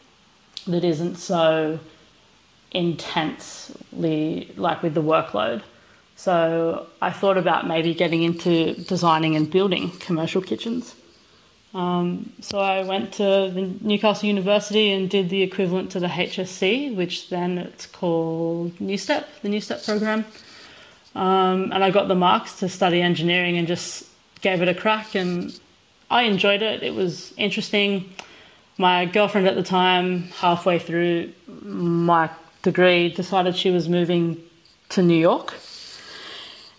that 0.67 0.83
isn't 0.83 1.17
so 1.17 1.79
intensely 2.71 4.51
like 4.57 4.81
with 4.81 4.95
the 4.95 5.03
workload. 5.03 5.61
So 6.15 6.87
I 7.01 7.11
thought 7.11 7.37
about 7.37 7.67
maybe 7.67 7.93
getting 7.93 8.23
into 8.23 8.73
designing 8.73 9.35
and 9.35 9.49
building 9.49 9.91
commercial 9.99 10.41
kitchens. 10.41 10.95
Um, 11.75 12.31
so 12.39 12.57
I 12.57 12.83
went 12.83 13.11
to 13.15 13.51
the 13.53 13.69
Newcastle 13.81 14.29
University 14.29 14.93
and 14.93 15.09
did 15.09 15.29
the 15.29 15.41
equivalent 15.41 15.91
to 15.91 15.99
the 15.99 16.07
HSC, 16.07 16.95
which 16.95 17.29
then 17.29 17.57
it's 17.57 17.85
called 17.85 18.79
New 18.79 18.97
Step, 18.97 19.27
the 19.41 19.49
New 19.49 19.59
Step 19.59 19.83
program. 19.83 20.23
Um, 21.15 21.73
and 21.73 21.83
I 21.83 21.91
got 21.91 22.07
the 22.07 22.15
marks 22.15 22.59
to 22.59 22.69
study 22.69 23.01
engineering 23.01 23.57
and 23.57 23.67
just 23.67 24.07
gave 24.39 24.61
it 24.61 24.69
a 24.69 24.73
crack. 24.73 25.15
And 25.15 25.59
I 26.09 26.23
enjoyed 26.23 26.61
it. 26.61 26.81
It 26.81 26.93
was 26.93 27.33
interesting. 27.35 28.09
My 28.77 29.03
girlfriend 29.05 29.45
at 29.45 29.55
the 29.55 29.63
time, 29.63 30.23
halfway 30.39 30.79
through 30.79 31.33
my 31.61 32.29
degree, 32.61 33.09
decided 33.09 33.57
she 33.57 33.69
was 33.69 33.89
moving 33.89 34.41
to 34.89 35.01
New 35.01 35.17
York. 35.17 35.53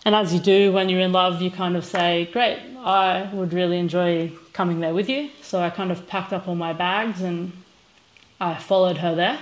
And 0.06 0.14
as 0.14 0.32
you 0.32 0.40
do 0.40 0.72
when 0.72 0.88
you're 0.88 1.00
in 1.00 1.12
love, 1.12 1.42
you 1.42 1.50
kind 1.50 1.76
of 1.76 1.84
say, 1.84 2.30
Great, 2.32 2.60
I 2.78 3.28
would 3.34 3.52
really 3.52 3.78
enjoy 3.78 4.30
coming 4.56 4.80
there 4.80 4.94
with 4.94 5.08
you. 5.10 5.28
So 5.42 5.60
I 5.60 5.68
kind 5.68 5.92
of 5.92 6.08
packed 6.08 6.32
up 6.32 6.48
all 6.48 6.54
my 6.54 6.72
bags 6.72 7.20
and 7.20 7.52
I 8.40 8.54
followed 8.54 8.96
her 8.96 9.14
there. 9.14 9.38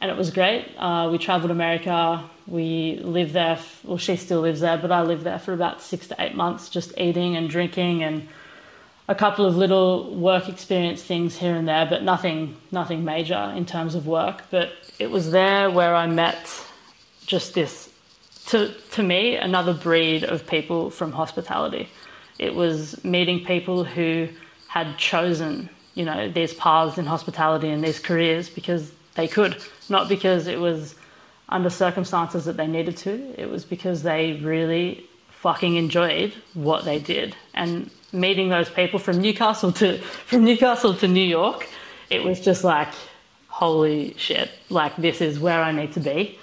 And 0.00 0.08
it 0.08 0.16
was 0.16 0.30
great. 0.30 0.68
Uh, 0.78 1.08
we 1.10 1.18
traveled 1.18 1.50
America, 1.50 2.22
we 2.46 3.00
lived 3.02 3.32
there, 3.32 3.58
well, 3.82 3.98
she 3.98 4.14
still 4.16 4.40
lives 4.40 4.60
there, 4.60 4.78
but 4.78 4.92
I 4.92 5.02
lived 5.02 5.24
there 5.24 5.40
for 5.40 5.52
about 5.52 5.82
six 5.82 6.06
to 6.08 6.16
eight 6.20 6.36
months, 6.36 6.68
just 6.68 6.96
eating 6.96 7.36
and 7.36 7.50
drinking 7.50 8.04
and 8.04 8.28
a 9.08 9.16
couple 9.16 9.46
of 9.46 9.56
little 9.56 10.14
work 10.14 10.48
experience 10.48 11.02
things 11.02 11.36
here 11.36 11.56
and 11.56 11.66
there, 11.66 11.84
but 11.84 12.04
nothing, 12.04 12.56
nothing 12.70 13.04
major 13.04 13.52
in 13.56 13.66
terms 13.66 13.96
of 13.96 14.06
work. 14.06 14.42
But 14.50 14.72
it 15.00 15.10
was 15.10 15.32
there 15.32 15.70
where 15.70 15.94
I 15.94 16.06
met 16.06 16.48
just 17.26 17.54
this, 17.54 17.90
to, 18.46 18.72
to 18.92 19.02
me, 19.02 19.34
another 19.34 19.74
breed 19.74 20.22
of 20.22 20.46
people 20.46 20.90
from 20.90 21.10
hospitality. 21.10 21.88
It 22.38 22.54
was 22.54 23.02
meeting 23.04 23.44
people 23.44 23.84
who 23.84 24.28
had 24.68 24.98
chosen, 24.98 25.68
you 25.94 26.04
know, 26.04 26.28
these 26.28 26.54
paths 26.54 26.98
in 26.98 27.06
hospitality 27.06 27.70
and 27.70 27.82
these 27.82 27.98
careers 27.98 28.48
because 28.48 28.92
they 29.14 29.28
could, 29.28 29.56
not 29.88 30.08
because 30.08 30.46
it 30.46 30.58
was 30.58 30.96
under 31.48 31.70
circumstances 31.70 32.44
that 32.46 32.56
they 32.56 32.66
needed 32.66 32.96
to. 32.98 33.34
It 33.38 33.48
was 33.48 33.64
because 33.64 34.02
they 34.02 34.34
really 34.42 35.06
fucking 35.30 35.76
enjoyed 35.76 36.32
what 36.54 36.84
they 36.84 36.98
did. 36.98 37.36
And 37.54 37.90
meeting 38.12 38.48
those 38.48 38.70
people 38.70 38.98
from 38.98 39.20
Newcastle 39.20 39.72
to 39.72 39.98
from 40.26 40.44
Newcastle 40.44 40.94
to 40.94 41.08
New 41.08 41.24
York, 41.24 41.68
it 42.10 42.24
was 42.24 42.40
just 42.40 42.64
like, 42.64 42.88
holy 43.48 44.14
shit! 44.16 44.50
Like 44.70 44.96
this 44.96 45.20
is 45.20 45.38
where 45.38 45.62
I 45.62 45.70
need 45.70 45.92
to 45.92 46.00
be. 46.00 46.38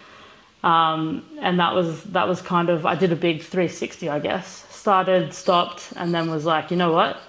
Um, 0.64 1.26
and 1.40 1.60
that 1.60 1.74
was 1.74 2.04
that 2.06 2.28
was 2.28 2.42
kind 2.42 2.70
of 2.70 2.86
I 2.86 2.96
did 2.96 3.12
a 3.12 3.16
big 3.16 3.42
360, 3.42 4.10
I 4.10 4.20
guess. 4.20 4.66
Started, 4.70 5.34
stopped, 5.34 5.94
and 5.96 6.14
then 6.14 6.30
was 6.30 6.46
like, 6.46 6.72
you 6.72 6.78
know 6.78 6.92
what? 6.92 7.20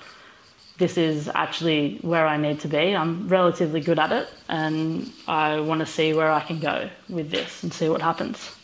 this 0.83 0.99
is 0.99 1.31
actually 1.35 1.99
where 2.03 2.27
I 2.27 2.37
need 2.37 2.59
to 2.61 2.69
be. 2.69 2.97
I'm 2.97 3.29
relatively 3.29 3.81
good 3.81 4.01
at 4.01 4.11
it, 4.11 4.29
and 4.49 5.13
I 5.29 5.61
want 5.61 5.79
to 5.79 5.87
see 5.87 6.13
where 6.13 6.33
I 6.33 6.41
can 6.41 6.59
go 6.59 6.91
with 7.09 7.31
this 7.31 7.63
and 7.63 7.73
see 7.73 7.89
what 7.89 8.03
happens. 8.03 8.57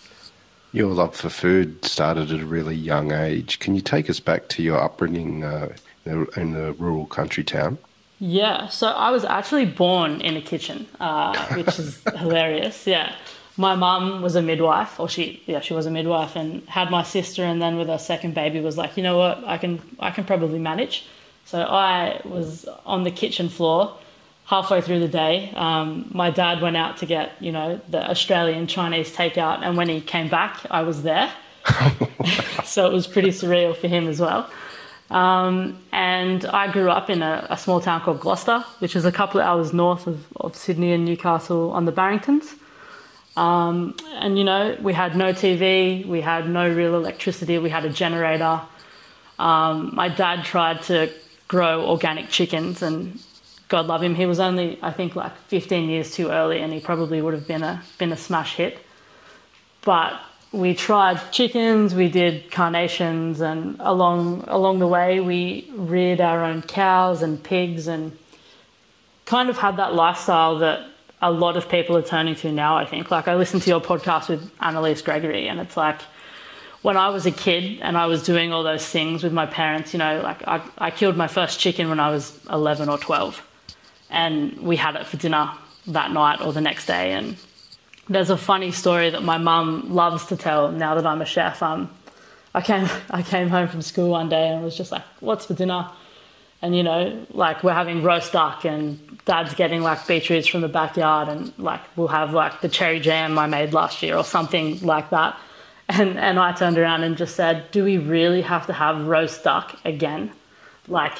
Your 0.72 0.92
love 0.92 1.14
for 1.14 1.30
food 1.30 1.84
started 1.84 2.32
at 2.32 2.40
a 2.40 2.46
really 2.46 2.74
young 2.74 3.12
age. 3.12 3.60
Can 3.60 3.76
you 3.76 3.80
take 3.80 4.10
us 4.10 4.18
back 4.18 4.48
to 4.48 4.62
your 4.64 4.78
upbringing 4.78 5.44
uh, 5.44 5.74
in 6.04 6.56
a 6.56 6.72
rural 6.72 7.06
country 7.06 7.44
town? 7.44 7.78
Yeah, 8.18 8.66
so 8.66 8.88
I 8.88 9.10
was 9.10 9.24
actually 9.24 9.66
born 9.66 10.20
in 10.20 10.36
a 10.36 10.42
kitchen, 10.42 10.88
uh, 10.98 11.54
which 11.54 11.78
is 11.78 12.02
hilarious. 12.16 12.84
Yeah, 12.84 13.14
my 13.58 13.74
mum 13.74 14.22
was 14.22 14.36
a 14.36 14.42
midwife, 14.42 14.98
or 15.00 15.08
she 15.08 15.42
yeah 15.46 15.60
she 15.60 15.74
was 15.74 15.86
a 15.86 15.90
midwife, 15.90 16.36
and 16.36 16.66
had 16.68 16.90
my 16.90 17.02
sister, 17.02 17.44
and 17.44 17.60
then 17.60 17.76
with 17.76 17.88
her 17.88 17.98
second 17.98 18.34
baby 18.34 18.60
was 18.60 18.78
like, 18.78 18.96
you 18.96 19.02
know 19.02 19.18
what, 19.18 19.44
I 19.44 19.58
can 19.58 19.80
I 19.98 20.10
can 20.10 20.24
probably 20.24 20.58
manage. 20.58 21.04
So 21.44 21.62
I 21.62 22.20
was 22.24 22.66
on 22.84 23.04
the 23.04 23.10
kitchen 23.10 23.48
floor 23.48 23.96
halfway 24.44 24.80
through 24.80 25.00
the 25.00 25.08
day. 25.08 25.50
Um, 25.54 26.10
my 26.12 26.30
dad 26.30 26.62
went 26.62 26.76
out 26.76 26.98
to 26.98 27.06
get, 27.06 27.32
you 27.40 27.52
know, 27.52 27.80
the 27.88 28.10
Australian 28.10 28.66
Chinese 28.66 29.14
takeout, 29.14 29.62
and 29.62 29.76
when 29.76 29.88
he 29.88 30.00
came 30.00 30.28
back, 30.28 30.64
I 30.70 30.82
was 30.82 31.02
there. 31.02 31.30
so 32.64 32.86
it 32.86 32.92
was 32.92 33.06
pretty 33.06 33.30
surreal 33.30 33.76
for 33.76 33.88
him 33.88 34.08
as 34.08 34.20
well. 34.20 34.50
Um, 35.10 35.78
and 35.90 36.44
I 36.44 36.70
grew 36.70 36.90
up 36.90 37.08
in 37.08 37.22
a, 37.22 37.46
a, 37.48 37.56
small 37.56 37.80
town 37.80 38.02
called 38.02 38.20
Gloucester, 38.20 38.60
which 38.80 38.94
is 38.94 39.06
a 39.06 39.12
couple 39.12 39.40
of 39.40 39.46
hours 39.46 39.72
north 39.72 40.06
of, 40.06 40.26
of 40.36 40.54
Sydney 40.54 40.92
and 40.92 41.06
Newcastle 41.06 41.70
on 41.72 41.86
the 41.86 41.92
Barringtons. 41.92 42.54
Um, 43.38 43.94
and 44.14 44.36
you 44.36 44.42
know, 44.42 44.76
we 44.82 44.92
had 44.92 45.14
no 45.14 45.32
TV, 45.32 46.04
we 46.04 46.20
had 46.20 46.48
no 46.50 46.68
real 46.68 46.96
electricity, 46.96 47.56
we 47.58 47.70
had 47.70 47.84
a 47.84 47.88
generator. 47.88 48.60
Um, 49.38 49.94
my 49.94 50.08
dad 50.08 50.44
tried 50.44 50.82
to 50.84 51.12
grow 51.46 51.86
organic 51.88 52.30
chickens 52.30 52.82
and 52.82 53.20
God 53.68 53.86
love 53.86 54.02
him, 54.02 54.16
he 54.16 54.26
was 54.26 54.40
only 54.40 54.76
I 54.82 54.90
think 54.90 55.14
like 55.14 55.36
15 55.46 55.88
years 55.88 56.12
too 56.12 56.30
early 56.30 56.58
and 56.58 56.72
he 56.72 56.80
probably 56.80 57.22
would 57.22 57.32
have 57.32 57.46
been 57.46 57.62
a 57.62 57.80
been 57.96 58.10
a 58.10 58.16
smash 58.16 58.56
hit. 58.56 58.78
But 59.82 60.20
we 60.50 60.74
tried 60.74 61.20
chickens, 61.30 61.94
we 61.94 62.08
did 62.08 62.50
carnations 62.50 63.40
and 63.40 63.76
along 63.78 64.46
along 64.48 64.80
the 64.80 64.88
way 64.88 65.20
we 65.20 65.70
reared 65.76 66.20
our 66.20 66.44
own 66.44 66.62
cows 66.62 67.22
and 67.22 67.40
pigs 67.40 67.86
and 67.86 68.18
kind 69.26 69.48
of 69.48 69.58
had 69.58 69.76
that 69.76 69.94
lifestyle 69.94 70.58
that 70.58 70.88
a 71.20 71.30
lot 71.30 71.56
of 71.56 71.68
people 71.68 71.96
are 71.96 72.02
turning 72.02 72.34
to 72.36 72.52
now, 72.52 72.76
I 72.76 72.84
think. 72.84 73.10
Like 73.10 73.28
I 73.28 73.34
listened 73.34 73.62
to 73.62 73.70
your 73.70 73.80
podcast 73.80 74.28
with 74.28 74.56
Analiese 74.58 75.04
Gregory 75.04 75.48
and 75.48 75.60
it's 75.60 75.76
like 75.76 76.00
when 76.82 76.96
I 76.96 77.08
was 77.08 77.26
a 77.26 77.32
kid 77.32 77.80
and 77.80 77.96
I 77.96 78.06
was 78.06 78.22
doing 78.22 78.52
all 78.52 78.62
those 78.62 78.86
things 78.86 79.24
with 79.24 79.32
my 79.32 79.46
parents, 79.46 79.92
you 79.92 79.98
know, 79.98 80.20
like 80.22 80.46
I, 80.46 80.62
I 80.78 80.90
killed 80.90 81.16
my 81.16 81.26
first 81.26 81.58
chicken 81.58 81.88
when 81.88 81.98
I 81.98 82.10
was 82.10 82.38
11 82.50 82.88
or 82.88 82.98
12 82.98 83.44
and 84.10 84.58
we 84.60 84.76
had 84.76 84.94
it 84.96 85.06
for 85.06 85.16
dinner 85.16 85.52
that 85.88 86.12
night 86.12 86.40
or 86.40 86.52
the 86.52 86.60
next 86.60 86.86
day. 86.86 87.12
And 87.12 87.36
there's 88.08 88.30
a 88.30 88.36
funny 88.36 88.70
story 88.70 89.10
that 89.10 89.22
my 89.22 89.38
mum 89.38 89.92
loves 89.94 90.26
to 90.26 90.36
tell 90.36 90.70
now 90.70 90.94
that 90.94 91.04
I'm 91.06 91.20
a 91.20 91.26
chef. 91.26 91.62
Um, 91.62 91.90
I 92.54 92.60
came, 92.60 92.88
I 93.10 93.22
came 93.22 93.48
home 93.48 93.68
from 93.68 93.82
school 93.82 94.10
one 94.10 94.28
day 94.28 94.48
and 94.48 94.62
was 94.62 94.76
just 94.76 94.92
like, 94.92 95.02
what's 95.20 95.46
for 95.46 95.54
dinner? 95.54 95.90
And 96.60 96.74
you 96.74 96.82
know, 96.82 97.26
like 97.30 97.62
we're 97.62 97.72
having 97.72 98.02
roast 98.02 98.32
duck 98.32 98.64
and 98.64 98.98
dad's 99.24 99.54
getting 99.54 99.82
like 99.82 100.06
beetroots 100.06 100.48
from 100.48 100.60
the 100.60 100.68
backyard 100.68 101.28
and 101.28 101.56
like 101.58 101.80
we'll 101.96 102.08
have 102.08 102.32
like 102.32 102.60
the 102.60 102.68
cherry 102.68 102.98
jam 102.98 103.38
I 103.38 103.46
made 103.46 103.72
last 103.72 104.02
year 104.02 104.16
or 104.16 104.24
something 104.24 104.80
like 104.80 105.10
that. 105.10 105.38
And 105.90 106.18
and 106.18 106.38
I 106.38 106.52
turned 106.52 106.76
around 106.76 107.02
and 107.04 107.16
just 107.16 107.36
said, 107.36 107.70
Do 107.70 107.84
we 107.84 107.96
really 107.96 108.42
have 108.42 108.66
to 108.66 108.72
have 108.72 109.06
roast 109.06 109.44
duck 109.44 109.78
again? 109.84 110.32
Like 110.88 111.16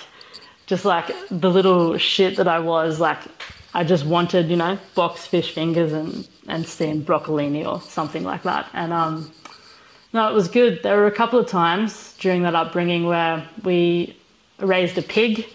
just 0.67 0.85
like 0.85 1.11
the 1.31 1.51
little 1.51 1.97
shit 1.97 2.37
that 2.37 2.49
I 2.49 2.59
was, 2.59 3.01
like 3.01 3.19
I 3.75 3.85
just 3.85 4.05
wanted, 4.05 4.49
you 4.51 4.57
know, 4.57 4.79
box 4.95 5.27
fish 5.27 5.53
fingers 5.53 5.93
and, 5.93 6.29
and 6.49 6.67
steamed 6.67 7.07
broccolini 7.07 7.65
or 7.67 7.81
something 7.81 8.25
like 8.25 8.43
that. 8.43 8.69
And 8.73 8.93
um 8.93 9.31
no, 10.13 10.29
it 10.29 10.35
was 10.35 10.49
good. 10.49 10.83
There 10.83 10.97
were 10.97 11.07
a 11.07 11.13
couple 11.13 11.39
of 11.39 11.47
times 11.47 12.15
during 12.19 12.43
that 12.43 12.55
upbringing 12.55 13.07
where 13.07 13.47
we 13.63 14.17
raised 14.61 14.99
a 14.99 15.03
pig. 15.03 15.47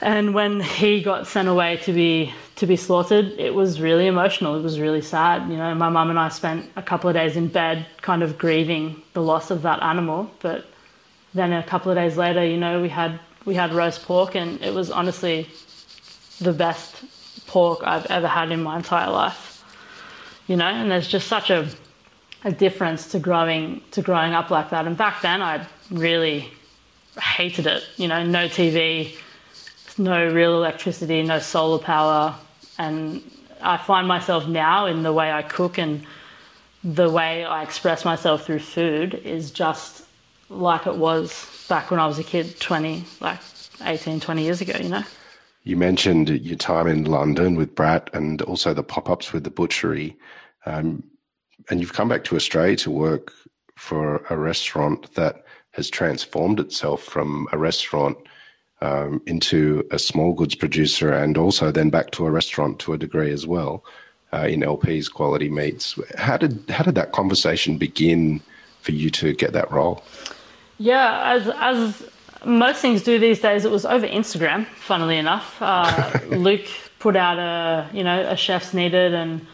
And 0.00 0.32
when 0.32 0.60
he 0.60 1.02
got 1.02 1.26
sent 1.26 1.48
away 1.48 1.78
to 1.78 1.92
be 1.92 2.32
to 2.56 2.66
be 2.66 2.76
slaughtered, 2.76 3.26
it 3.38 3.54
was 3.54 3.80
really 3.80 4.06
emotional. 4.06 4.56
It 4.56 4.62
was 4.62 4.80
really 4.80 5.00
sad. 5.00 5.48
You 5.48 5.56
know, 5.56 5.74
my 5.74 5.88
mum 5.88 6.10
and 6.10 6.18
I 6.18 6.28
spent 6.28 6.70
a 6.76 6.82
couple 6.82 7.08
of 7.08 7.14
days 7.14 7.36
in 7.36 7.48
bed, 7.48 7.86
kind 8.00 8.22
of 8.22 8.36
grieving 8.36 9.02
the 9.12 9.22
loss 9.22 9.50
of 9.50 9.62
that 9.62 9.82
animal. 9.82 10.30
But 10.40 10.66
then 11.34 11.52
a 11.52 11.62
couple 11.62 11.90
of 11.90 11.96
days 11.96 12.16
later, 12.16 12.44
you 12.44 12.56
know, 12.56 12.80
we 12.80 12.88
had 12.88 13.18
we 13.44 13.54
had 13.54 13.72
roast 13.72 14.04
pork, 14.04 14.34
and 14.34 14.62
it 14.62 14.74
was 14.74 14.90
honestly 14.90 15.48
the 16.40 16.52
best 16.52 16.94
pork 17.46 17.80
I've 17.82 18.06
ever 18.06 18.28
had 18.28 18.52
in 18.52 18.62
my 18.62 18.76
entire 18.76 19.10
life. 19.10 19.64
You 20.46 20.56
know, 20.56 20.66
and 20.66 20.90
there's 20.90 21.08
just 21.08 21.26
such 21.26 21.50
a 21.50 21.68
a 22.44 22.52
difference 22.52 23.08
to 23.08 23.18
growing 23.18 23.82
to 23.90 24.02
growing 24.02 24.32
up 24.32 24.50
like 24.50 24.70
that. 24.70 24.86
And 24.86 24.96
back 24.96 25.22
then, 25.22 25.42
I 25.42 25.66
really 25.90 26.52
hated 27.20 27.66
it. 27.66 27.84
You 27.96 28.08
know, 28.08 28.24
no 28.24 28.48
TV, 28.48 29.16
no 29.98 30.26
real 30.32 30.54
electricity, 30.54 31.22
no 31.22 31.38
solar 31.38 31.78
power. 31.78 32.34
And 32.78 33.22
I 33.60 33.76
find 33.76 34.06
myself 34.06 34.46
now 34.46 34.86
in 34.86 35.02
the 35.02 35.12
way 35.12 35.32
I 35.32 35.42
cook 35.42 35.78
and 35.78 36.04
the 36.84 37.10
way 37.10 37.44
I 37.44 37.62
express 37.62 38.04
myself 38.04 38.46
through 38.46 38.60
food 38.60 39.14
is 39.14 39.50
just 39.50 40.04
like 40.48 40.86
it 40.86 40.96
was 40.96 41.66
back 41.68 41.90
when 41.90 42.00
I 42.00 42.06
was 42.06 42.18
a 42.18 42.24
kid 42.24 42.58
20, 42.60 43.04
like 43.20 43.40
18, 43.84 44.20
20 44.20 44.42
years 44.42 44.60
ago, 44.60 44.78
you 44.80 44.88
know? 44.88 45.04
You 45.64 45.76
mentioned 45.76 46.28
your 46.28 46.56
time 46.56 46.86
in 46.86 47.04
London 47.04 47.56
with 47.56 47.74
Brat 47.74 48.08
and 48.14 48.40
also 48.42 48.72
the 48.72 48.82
pop 48.82 49.10
ups 49.10 49.32
with 49.32 49.44
the 49.44 49.50
butchery. 49.50 50.16
Um, 50.64 51.02
and 51.68 51.80
you've 51.80 51.92
come 51.92 52.08
back 52.08 52.24
to 52.24 52.36
Australia 52.36 52.76
to 52.76 52.90
work 52.90 53.32
for 53.76 54.24
a 54.30 54.36
restaurant 54.36 55.14
that 55.14 55.44
has 55.78 55.88
transformed 55.88 56.58
itself 56.58 57.02
from 57.02 57.46
a 57.52 57.58
restaurant 57.58 58.18
um, 58.80 59.22
into 59.26 59.86
a 59.92 59.98
small 59.98 60.32
goods 60.32 60.56
producer 60.56 61.12
and 61.12 61.38
also 61.38 61.70
then 61.70 61.88
back 61.88 62.10
to 62.10 62.26
a 62.26 62.30
restaurant 62.30 62.80
to 62.80 62.92
a 62.92 62.98
degree 62.98 63.32
as 63.32 63.46
well 63.46 63.84
uh, 64.32 64.46
in 64.48 64.62
LP's 64.62 65.08
quality 65.08 65.48
meats. 65.48 65.98
How 66.16 66.36
did 66.36 66.68
how 66.68 66.82
did 66.82 66.96
that 66.96 67.12
conversation 67.12 67.78
begin 67.78 68.40
for 68.82 68.92
you 68.92 69.08
to 69.10 69.32
get 69.34 69.52
that 69.52 69.70
role? 69.70 70.02
Yeah, 70.78 71.34
as 71.34 71.48
as 71.56 72.02
most 72.44 72.80
things 72.80 73.02
do 73.02 73.18
these 73.18 73.40
days, 73.40 73.64
it 73.64 73.70
was 73.70 73.84
over 73.84 74.06
Instagram. 74.06 74.66
Funnily 74.66 75.16
enough, 75.16 75.56
uh, 75.60 76.18
Luke 76.26 76.68
put 76.98 77.14
out 77.14 77.38
a 77.38 77.88
you 77.96 78.02
know 78.02 78.20
a 78.28 78.36
chef's 78.36 78.74
needed 78.74 79.14
and 79.14 79.46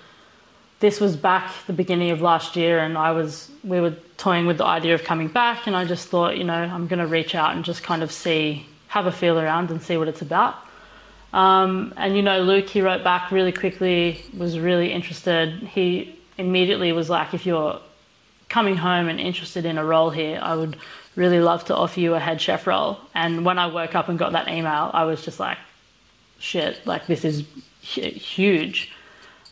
this 0.80 1.00
was 1.00 1.16
back 1.16 1.52
the 1.66 1.72
beginning 1.72 2.10
of 2.10 2.20
last 2.20 2.56
year 2.56 2.78
and 2.78 2.98
I 2.98 3.12
was 3.12 3.50
we 3.62 3.80
were 3.80 3.94
toying 4.16 4.46
with 4.46 4.58
the 4.58 4.66
idea 4.66 4.94
of 4.94 5.04
coming 5.04 5.28
back 5.28 5.66
and 5.66 5.74
I 5.74 5.84
just 5.84 6.08
thought, 6.08 6.36
you 6.36 6.44
know, 6.44 6.54
I'm 6.54 6.86
going 6.86 6.98
to 6.98 7.06
reach 7.06 7.34
out 7.34 7.54
and 7.54 7.64
just 7.64 7.82
kind 7.82 8.02
of 8.02 8.12
see 8.12 8.66
have 8.88 9.06
a 9.06 9.12
feel 9.12 9.38
around 9.38 9.70
and 9.70 9.82
see 9.82 9.96
what 9.96 10.08
it's 10.08 10.22
about. 10.22 10.56
Um, 11.32 11.92
and 11.96 12.16
you 12.16 12.22
know, 12.22 12.42
Luke, 12.42 12.68
he 12.68 12.80
wrote 12.80 13.02
back 13.02 13.32
really 13.32 13.50
quickly, 13.50 14.24
was 14.36 14.58
really 14.58 14.92
interested. 14.92 15.52
He 15.64 16.16
immediately 16.38 16.92
was 16.92 17.10
like, 17.10 17.34
if 17.34 17.44
you're 17.44 17.80
coming 18.48 18.76
home 18.76 19.08
and 19.08 19.18
interested 19.18 19.64
in 19.64 19.78
a 19.78 19.84
role 19.84 20.10
here, 20.10 20.38
I 20.40 20.54
would 20.54 20.76
really 21.16 21.40
love 21.40 21.64
to 21.66 21.76
offer 21.76 21.98
you 21.98 22.14
a 22.14 22.20
head 22.20 22.40
chef 22.40 22.66
role. 22.66 23.00
And 23.14 23.44
when 23.44 23.58
I 23.58 23.66
woke 23.66 23.94
up 23.94 24.08
and 24.08 24.18
got 24.18 24.32
that 24.32 24.48
email, 24.48 24.90
I 24.92 25.04
was 25.04 25.24
just 25.24 25.40
like, 25.40 25.58
shit, 26.38 26.86
like 26.86 27.06
this 27.06 27.24
is 27.24 27.44
huge. 27.80 28.92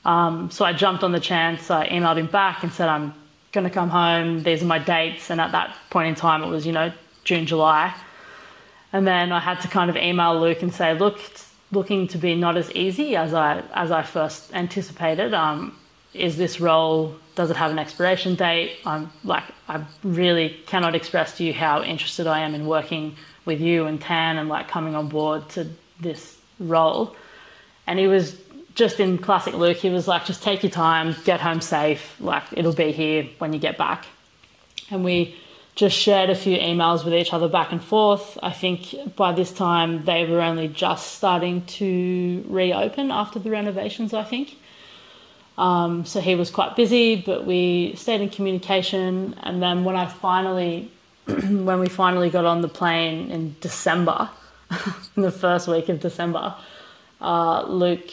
Um, 0.04 0.50
so 0.50 0.64
I 0.64 0.72
jumped 0.72 1.04
on 1.04 1.12
the 1.12 1.20
chance. 1.20 1.70
I 1.70 1.88
emailed 1.88 2.18
him 2.18 2.26
back 2.26 2.62
and 2.62 2.72
said, 2.72 2.88
I'm 2.88 3.14
going 3.52 3.64
to 3.64 3.70
come 3.70 3.88
home. 3.88 4.42
These 4.42 4.62
are 4.62 4.66
my 4.66 4.78
dates. 4.78 5.30
And 5.30 5.40
at 5.40 5.52
that 5.52 5.74
point 5.90 6.08
in 6.08 6.14
time, 6.14 6.42
it 6.42 6.48
was, 6.48 6.66
you 6.66 6.72
know, 6.72 6.92
June, 7.24 7.46
July. 7.46 7.94
And 8.92 9.06
then 9.06 9.32
I 9.32 9.40
had 9.40 9.60
to 9.60 9.68
kind 9.68 9.88
of 9.90 9.96
email 9.96 10.40
Luke 10.40 10.62
and 10.62 10.72
say, 10.72 10.94
look, 10.98 11.18
it's 11.30 11.50
looking 11.70 12.06
to 12.08 12.18
be 12.18 12.34
not 12.34 12.56
as 12.56 12.70
easy 12.72 13.16
as 13.16 13.32
I, 13.32 13.62
as 13.74 13.90
I 13.90 14.02
first 14.02 14.52
anticipated. 14.54 15.32
Um, 15.32 15.76
is 16.12 16.36
this 16.36 16.60
role, 16.60 17.14
does 17.34 17.50
it 17.50 17.56
have 17.56 17.70
an 17.70 17.78
expiration 17.78 18.34
date? 18.34 18.76
I'm 18.84 19.10
like, 19.24 19.44
I 19.68 19.82
really 20.02 20.60
cannot 20.66 20.94
express 20.94 21.38
to 21.38 21.44
you 21.44 21.54
how 21.54 21.82
interested 21.82 22.26
I 22.26 22.40
am 22.40 22.54
in 22.54 22.66
working 22.66 23.16
with 23.46 23.60
you 23.60 23.86
and 23.86 24.00
Tan 24.00 24.36
and 24.36 24.48
like 24.48 24.68
coming 24.68 24.94
on 24.94 25.08
board 25.08 25.48
to 25.50 25.68
this 26.00 26.36
role. 26.58 27.16
And 27.86 27.98
he 27.98 28.06
was 28.06 28.36
just 28.74 29.00
in 29.00 29.18
classic 29.18 29.54
Luke, 29.54 29.76
he 29.76 29.90
was 29.90 30.08
like, 30.08 30.24
just 30.24 30.42
take 30.42 30.62
your 30.62 30.70
time, 30.72 31.14
get 31.24 31.40
home 31.40 31.60
safe, 31.60 32.16
like 32.20 32.44
it'll 32.52 32.72
be 32.72 32.92
here 32.92 33.28
when 33.38 33.52
you 33.52 33.58
get 33.58 33.76
back. 33.76 34.06
And 34.90 35.04
we 35.04 35.36
just 35.74 35.96
shared 35.96 36.28
a 36.30 36.34
few 36.34 36.58
emails 36.58 37.04
with 37.04 37.14
each 37.14 37.32
other 37.32 37.48
back 37.48 37.72
and 37.72 37.82
forth. 37.82 38.38
I 38.42 38.50
think 38.50 38.94
by 39.16 39.32
this 39.32 39.52
time 39.52 40.04
they 40.04 40.26
were 40.26 40.40
only 40.40 40.68
just 40.68 41.14
starting 41.14 41.64
to 41.66 42.44
reopen 42.48 43.10
after 43.10 43.38
the 43.38 43.50
renovations, 43.50 44.12
I 44.12 44.24
think. 44.24 44.56
Um, 45.58 46.04
so 46.04 46.20
he 46.20 46.34
was 46.34 46.50
quite 46.50 46.76
busy, 46.76 47.16
but 47.16 47.46
we 47.46 47.94
stayed 47.96 48.20
in 48.20 48.30
communication. 48.30 49.34
And 49.42 49.62
then 49.62 49.84
when 49.84 49.96
I 49.96 50.06
finally, 50.06 50.90
when 51.26 51.80
we 51.80 51.88
finally 51.88 52.30
got 52.30 52.44
on 52.44 52.60
the 52.60 52.68
plane 52.68 53.30
in 53.30 53.56
December, 53.60 54.28
in 55.16 55.22
the 55.22 55.30
first 55.30 55.68
week 55.68 55.88
of 55.88 56.00
December, 56.00 56.54
uh, 57.20 57.64
Luke 57.66 58.10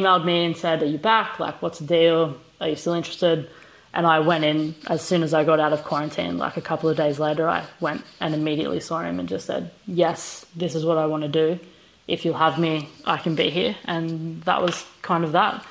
emailed 0.00 0.24
me 0.24 0.44
and 0.44 0.56
said, 0.56 0.82
Are 0.82 0.86
you 0.86 0.98
back? 0.98 1.38
Like, 1.38 1.60
what's 1.62 1.78
the 1.78 1.86
deal? 1.86 2.36
Are 2.60 2.68
you 2.68 2.76
still 2.76 2.94
interested? 2.94 3.48
And 3.92 4.06
I 4.06 4.18
went 4.18 4.44
in 4.44 4.74
as 4.88 5.02
soon 5.02 5.22
as 5.22 5.32
I 5.32 5.44
got 5.44 5.60
out 5.60 5.72
of 5.72 5.84
quarantine, 5.84 6.36
like 6.36 6.56
a 6.56 6.60
couple 6.60 6.90
of 6.90 6.96
days 6.96 7.20
later, 7.20 7.48
I 7.48 7.64
went 7.78 8.02
and 8.20 8.34
immediately 8.34 8.80
saw 8.80 9.00
him 9.00 9.20
and 9.20 9.28
just 9.28 9.46
said, 9.46 9.70
Yes, 9.86 10.44
this 10.56 10.74
is 10.74 10.84
what 10.84 10.98
I 10.98 11.06
want 11.06 11.22
to 11.22 11.28
do. 11.28 11.60
If 12.06 12.24
you'll 12.24 12.34
have 12.36 12.58
me, 12.58 12.88
I 13.06 13.16
can 13.16 13.34
be 13.34 13.50
here. 13.50 13.76
And 13.84 14.42
that 14.42 14.60
was 14.60 14.84
kind 15.02 15.24
of 15.24 15.32
that. 15.32 15.64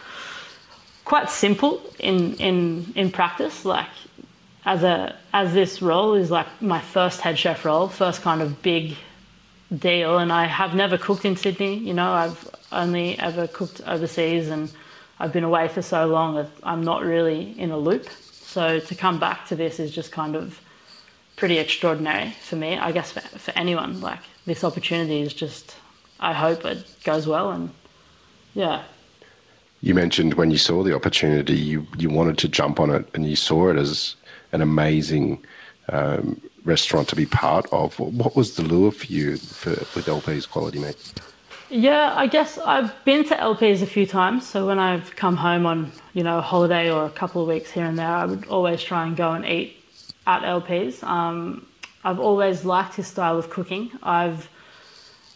Quite 1.06 1.30
simple 1.30 1.82
in, 2.00 2.36
in, 2.36 2.94
in 2.96 3.12
practice. 3.12 3.66
Like, 3.66 3.90
as, 4.66 4.84
a, 4.84 5.16
as 5.34 5.54
this 5.54 5.82
role 5.82 6.16
is 6.16 6.32
like 6.32 6.48
my 6.62 6.80
first 6.80 7.20
head 7.22 7.38
chef 7.38 7.66
role, 7.66 7.88
first 7.88 8.22
kind 8.22 8.42
of 8.42 8.62
big 8.62 8.96
deal. 9.78 10.18
And 10.18 10.32
I 10.32 10.46
have 10.46 10.76
never 10.76 10.98
cooked 10.98 11.26
in 11.26 11.36
Sydney. 11.36 11.76
You 11.76 11.94
know, 11.94 12.12
I've 12.12 12.50
only 12.72 13.18
ever 13.20 13.48
cooked 13.48 13.82
overseas 13.86 14.50
and 14.50 14.72
I've 15.20 15.34
been 15.34 15.44
away 15.44 15.68
for 15.68 15.82
so 15.82 16.08
long 16.08 16.36
that 16.36 16.50
I'm 16.64 16.84
not 16.84 17.04
really 17.04 17.58
in 17.60 17.72
a 17.72 17.78
loop. 17.78 18.10
So 18.10 18.80
to 18.80 18.96
come 18.96 19.20
back 19.20 19.48
to 19.48 19.56
this 19.56 19.80
is 19.80 19.92
just 19.92 20.12
kind 20.12 20.36
of 20.36 20.60
pretty 21.36 21.58
extraordinary 21.58 22.32
for 22.42 22.56
me. 22.56 22.78
I 22.78 22.92
guess 22.92 23.12
for, 23.12 23.22
for 23.22 23.52
anyone, 23.58 24.02
like 24.02 24.20
this 24.46 24.64
opportunity 24.64 25.22
is 25.22 25.34
just, 25.34 25.76
I 26.20 26.34
hope 26.34 26.66
it 26.66 26.86
goes 27.04 27.28
well 27.28 27.52
and 27.52 27.72
yeah. 28.54 28.84
You 29.82 29.94
mentioned 29.96 30.36
when 30.36 30.52
you 30.52 30.58
saw 30.58 30.84
the 30.84 30.96
opportunity, 30.96 31.56
you, 31.56 31.86
you 31.98 32.10
wanted 32.10 32.38
to 32.40 32.48
jump 32.48 32.80
on 32.80 32.90
it 32.90 33.06
and 33.14 33.28
you 33.28 33.36
saw 33.36 33.70
it 33.70 33.78
as 33.78 34.16
an 34.52 34.62
amazing 34.62 35.44
um, 35.90 36.42
restaurant 36.66 37.08
to 37.10 37.16
be 37.16 37.26
part 37.26 37.66
of. 37.72 38.00
What 38.00 38.36
was 38.36 38.56
the 38.56 38.64
lure 38.64 38.92
for 38.92 39.06
you 39.06 39.38
for, 39.38 39.72
with 39.72 40.08
LP's 40.08 40.46
Quality 40.46 40.80
Meat? 40.80 41.14
Yeah, 41.70 42.14
I 42.16 42.28
guess 42.28 42.58
I've 42.60 42.94
been 43.04 43.24
to 43.26 43.36
LPs 43.36 43.82
a 43.82 43.88
few 43.88 44.06
times. 44.06 44.48
So 44.48 44.68
when 44.68 44.80
I've 44.80 45.16
come 45.16 45.38
home 45.38 45.66
on, 45.66 45.92
you 46.14 46.24
know, 46.24 46.38
a 46.38 46.42
holiday 46.42 46.92
or 46.92 47.06
a 47.06 47.10
couple 47.10 47.42
of 47.42 47.48
weeks 47.48 47.72
here 47.72 47.86
and 47.86 47.98
there, 47.98 48.08
I 48.08 48.26
would 48.26 48.46
always 48.48 48.84
try 48.84 49.08
and 49.08 49.18
go 49.18 49.32
and 49.32 49.46
eat 49.46 49.84
at 50.28 50.44
LPs. 50.44 51.04
Um, 51.04 51.66
I've 52.04 52.20
always 52.20 52.66
liked 52.66 52.96
his 52.96 53.08
style 53.08 53.38
of 53.38 53.50
cooking. 53.50 53.92
I've 54.04 54.50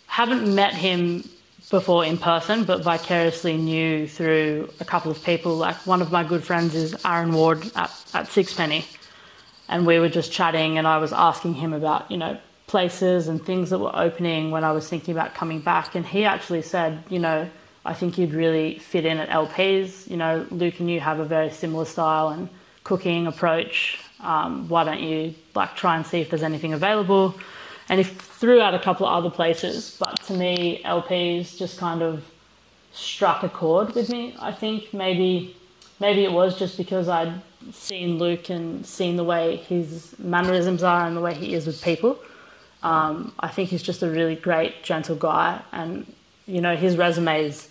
haven't 0.08 0.54
met 0.54 0.74
him 0.74 1.24
before 1.70 2.06
in 2.06 2.18
person, 2.18 2.64
but 2.64 2.82
vicariously 2.82 3.58
knew 3.58 4.08
through 4.08 4.70
a 4.80 4.86
couple 4.86 5.12
of 5.12 5.24
people. 5.24 5.56
Like 5.56 5.76
one 5.86 6.02
of 6.02 6.12
my 6.12 6.24
good 6.24 6.44
friends 6.44 6.76
is 6.76 6.96
Aaron 7.06 7.34
Ward 7.34 7.70
at, 7.76 7.92
at 8.14 8.28
Sixpenny, 8.28 8.86
and 9.70 9.86
we 9.86 10.00
were 10.00 10.10
just 10.10 10.32
chatting, 10.32 10.78
and 10.78 10.88
I 10.88 10.98
was 10.98 11.14
asking 11.14 11.56
him 11.56 11.74
about, 11.74 12.10
you 12.10 12.18
know, 12.18 12.38
places 12.68 13.28
and 13.28 13.44
things 13.44 13.70
that 13.70 13.80
were 13.80 13.96
opening 13.96 14.52
when 14.52 14.64
I 14.64 14.72
was 14.72 14.88
thinking 14.88 15.14
about 15.14 15.34
coming 15.34 15.62
back. 15.62 15.96
And 15.96 16.06
he 16.06 16.26
actually 16.26 16.62
said, 16.62 17.04
you 17.10 17.20
know, 17.20 17.50
I 17.86 17.94
think 17.94 18.18
you'd 18.18 18.34
really 18.34 18.80
fit 18.80 19.06
in 19.06 19.18
at 19.18 19.30
LPs. 19.30 20.10
You 20.10 20.18
know, 20.18 20.46
Luke 20.52 20.80
and 20.80 20.90
you 20.90 21.00
have 21.00 21.20
a 21.20 21.26
very 21.26 21.50
similar 21.50 21.86
style 21.86 22.30
and 22.30 22.50
cooking 22.84 23.28
approach. 23.28 24.00
Um, 24.20 24.68
why 24.68 24.84
don't 24.84 25.00
you 25.00 25.34
like 25.56 25.76
try 25.76 25.96
and 25.96 26.06
see 26.06 26.20
if 26.20 26.30
there's 26.30 26.44
anything 26.44 26.74
available? 26.74 27.36
And 27.90 28.00
he 28.00 28.04
threw 28.04 28.60
out 28.60 28.74
a 28.74 28.80
couple 28.80 29.08
of 29.08 29.14
other 29.14 29.34
places, 29.34 29.96
but 29.98 30.22
to 30.24 30.34
me, 30.34 30.82
LPs 30.84 31.58
just 31.58 31.78
kind 31.78 32.02
of 32.02 32.26
struck 32.92 33.44
a 33.44 33.50
chord 33.50 33.96
with 33.96 34.10
me. 34.10 34.36
I 34.40 34.52
think 34.52 34.94
maybe 34.94 35.56
maybe 36.00 36.26
it 36.26 36.32
was 36.32 36.60
just 36.60 36.76
because 36.78 37.08
I'd 37.08 37.42
seen 37.74 38.18
Luke 38.18 38.50
and 38.50 38.86
seen 38.86 39.16
the 39.16 39.24
way 39.24 39.58
his 39.58 40.16
mannerisms 40.20 40.84
are 40.84 41.06
and 41.06 41.16
the 41.16 41.22
way 41.22 41.34
he 41.34 41.54
is 41.54 41.68
with 41.68 41.82
people. 41.82 42.20
Um, 42.84 43.34
I 43.40 43.48
think 43.48 43.70
he's 43.70 43.84
just 43.84 44.04
a 44.04 44.10
really 44.10 44.36
great, 44.36 44.84
gentle 44.84 45.16
guy, 45.16 45.62
and 45.72 46.06
you 46.46 46.62
know 46.62 46.76
his 46.76 46.96
resume 46.96 47.46
is 47.46 47.70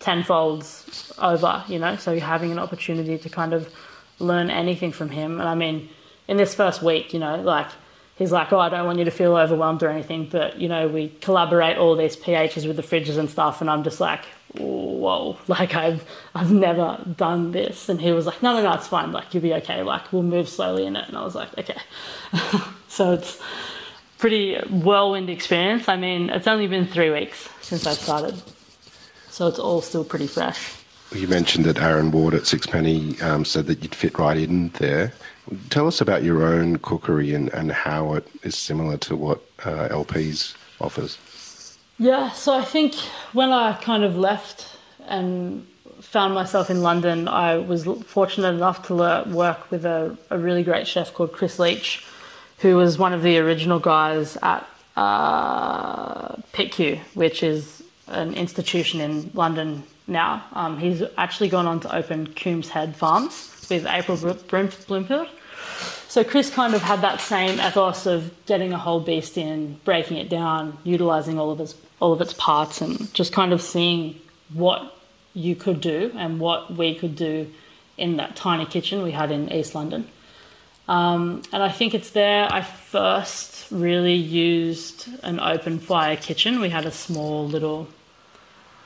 tenfolds 0.00 1.12
over. 1.18 1.64
You 1.68 1.78
know, 1.78 1.96
so 1.96 2.18
having 2.18 2.50
an 2.50 2.58
opportunity 2.58 3.18
to 3.18 3.28
kind 3.28 3.52
of 3.52 3.72
learn 4.18 4.50
anything 4.50 4.92
from 4.92 5.10
him, 5.10 5.38
and 5.38 5.48
I 5.48 5.54
mean, 5.54 5.88
in 6.28 6.36
this 6.36 6.54
first 6.54 6.82
week, 6.82 7.12
you 7.12 7.20
know, 7.20 7.40
like 7.40 7.68
he's 8.16 8.32
like, 8.32 8.52
oh, 8.52 8.58
I 8.58 8.68
don't 8.68 8.86
want 8.86 8.98
you 8.98 9.04
to 9.04 9.10
feel 9.10 9.36
overwhelmed 9.36 9.82
or 9.82 9.88
anything, 9.88 10.26
but 10.30 10.60
you 10.60 10.68
know, 10.68 10.88
we 10.88 11.08
collaborate 11.20 11.76
all 11.76 11.96
these 11.96 12.16
pHs 12.16 12.66
with 12.66 12.76
the 12.76 12.82
fridges 12.82 13.18
and 13.18 13.28
stuff, 13.28 13.60
and 13.60 13.70
I'm 13.70 13.84
just 13.84 14.00
like, 14.00 14.24
whoa, 14.54 15.36
like 15.48 15.74
I've 15.74 16.04
I've 16.34 16.52
never 16.52 17.02
done 17.16 17.52
this, 17.52 17.88
and 17.88 18.00
he 18.00 18.12
was 18.12 18.26
like, 18.26 18.42
no, 18.42 18.54
no, 18.54 18.62
no, 18.62 18.74
it's 18.74 18.88
fine, 18.88 19.12
like 19.12 19.32
you'll 19.34 19.42
be 19.42 19.54
okay, 19.54 19.82
like 19.82 20.12
we'll 20.12 20.22
move 20.22 20.48
slowly 20.48 20.86
in 20.86 20.96
it, 20.96 21.08
and 21.08 21.16
I 21.16 21.24
was 21.24 21.34
like, 21.34 21.56
okay, 21.58 21.78
so 22.88 23.12
it's 23.12 23.40
pretty 24.18 24.58
whirlwind 24.68 25.30
experience. 25.30 25.88
I 25.88 25.96
mean, 25.96 26.30
it's 26.30 26.46
only 26.46 26.68
been 26.68 26.86
three 26.86 27.10
weeks 27.10 27.48
since 27.60 27.86
I 27.86 27.92
started, 27.92 28.40
so 29.30 29.48
it's 29.48 29.58
all 29.58 29.82
still 29.82 30.04
pretty 30.04 30.26
fresh. 30.26 30.81
You 31.14 31.28
mentioned 31.28 31.66
that 31.66 31.80
Aaron 31.80 32.10
Ward 32.10 32.32
at 32.32 32.46
Sixpenny 32.46 33.20
um, 33.20 33.44
said 33.44 33.66
that 33.66 33.82
you'd 33.82 33.94
fit 33.94 34.18
right 34.18 34.36
in 34.36 34.68
there. 34.70 35.12
Tell 35.68 35.86
us 35.86 36.00
about 36.00 36.22
your 36.22 36.42
own 36.42 36.78
cookery 36.78 37.34
and, 37.34 37.48
and 37.50 37.70
how 37.70 38.14
it 38.14 38.26
is 38.42 38.56
similar 38.56 38.96
to 38.98 39.16
what 39.16 39.42
uh, 39.64 39.88
LP's 39.90 40.54
offers. 40.80 41.18
Yeah, 41.98 42.30
so 42.30 42.54
I 42.54 42.64
think 42.64 42.94
when 43.32 43.50
I 43.50 43.74
kind 43.74 44.04
of 44.04 44.16
left 44.16 44.76
and 45.06 45.66
found 46.00 46.34
myself 46.34 46.70
in 46.70 46.82
London, 46.82 47.28
I 47.28 47.56
was 47.56 47.84
fortunate 48.06 48.54
enough 48.54 48.86
to 48.86 48.94
work 48.94 49.70
with 49.70 49.84
a, 49.84 50.16
a 50.30 50.38
really 50.38 50.62
great 50.62 50.86
chef 50.86 51.12
called 51.12 51.32
Chris 51.32 51.58
Leach, 51.58 52.04
who 52.58 52.76
was 52.76 52.98
one 52.98 53.12
of 53.12 53.22
the 53.22 53.38
original 53.38 53.78
guys 53.78 54.38
at 54.42 54.66
uh, 54.96 56.36
Pitt 56.52 56.72
Cue, 56.72 57.00
which 57.14 57.42
is 57.42 57.82
an 58.08 58.34
institution 58.34 59.00
in 59.00 59.30
London 59.34 59.84
now. 60.06 60.44
Um, 60.52 60.78
he's 60.78 61.02
actually 61.16 61.48
gone 61.48 61.66
on 61.66 61.80
to 61.80 61.94
open 61.94 62.28
Coombeshead 62.28 62.94
Farms 62.94 63.66
with 63.70 63.86
April 63.86 64.16
Bloomfield. 64.16 65.28
So 66.08 66.22
Chris 66.22 66.50
kind 66.50 66.74
of 66.74 66.82
had 66.82 67.00
that 67.00 67.20
same 67.20 67.58
ethos 67.58 68.04
of 68.04 68.30
getting 68.44 68.72
a 68.72 68.78
whole 68.78 69.00
beast 69.00 69.38
in, 69.38 69.80
breaking 69.84 70.18
it 70.18 70.28
down, 70.28 70.76
utilizing 70.84 71.38
all 71.38 71.50
of 71.50 71.60
its 71.60 71.74
all 72.00 72.12
of 72.12 72.20
its 72.20 72.34
parts, 72.34 72.80
and 72.80 73.12
just 73.14 73.32
kind 73.32 73.52
of 73.52 73.62
seeing 73.62 74.20
what 74.52 74.94
you 75.34 75.56
could 75.56 75.80
do 75.80 76.12
and 76.16 76.38
what 76.38 76.76
we 76.76 76.94
could 76.94 77.16
do 77.16 77.50
in 77.96 78.16
that 78.16 78.36
tiny 78.36 78.66
kitchen 78.66 79.02
we 79.02 79.12
had 79.12 79.30
in 79.30 79.50
East 79.50 79.74
London. 79.74 80.06
Um, 80.88 81.42
and 81.52 81.62
I 81.62 81.70
think 81.70 81.94
it's 81.94 82.10
there 82.10 82.52
I 82.52 82.60
first 82.60 83.70
really 83.70 84.14
used 84.14 85.08
an 85.22 85.40
open 85.40 85.78
fire 85.78 86.16
kitchen. 86.16 86.60
We 86.60 86.68
had 86.68 86.84
a 86.84 86.90
small 86.90 87.46
little 87.46 87.88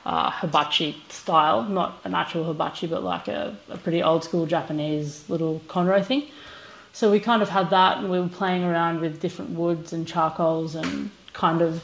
uh, 0.07 0.31
hibachi 0.31 0.95
style, 1.09 1.63
not 1.63 1.99
an 2.05 2.15
actual 2.15 2.45
hibachi, 2.45 2.87
but 2.87 3.03
like 3.03 3.27
a, 3.27 3.55
a 3.69 3.77
pretty 3.77 4.01
old 4.01 4.23
school 4.23 4.45
Japanese 4.45 5.29
little 5.29 5.61
konro 5.67 6.03
thing. 6.03 6.23
So 6.93 7.11
we 7.11 7.19
kind 7.19 7.41
of 7.41 7.49
had 7.49 7.69
that, 7.71 7.97
and 7.97 8.09
we 8.09 8.19
were 8.19 8.29
playing 8.29 8.63
around 8.63 9.01
with 9.01 9.19
different 9.19 9.51
woods 9.51 9.91
and 9.91 10.07
charcoals 10.07 10.75
and 10.75 11.11
kind 11.33 11.61
of 11.61 11.83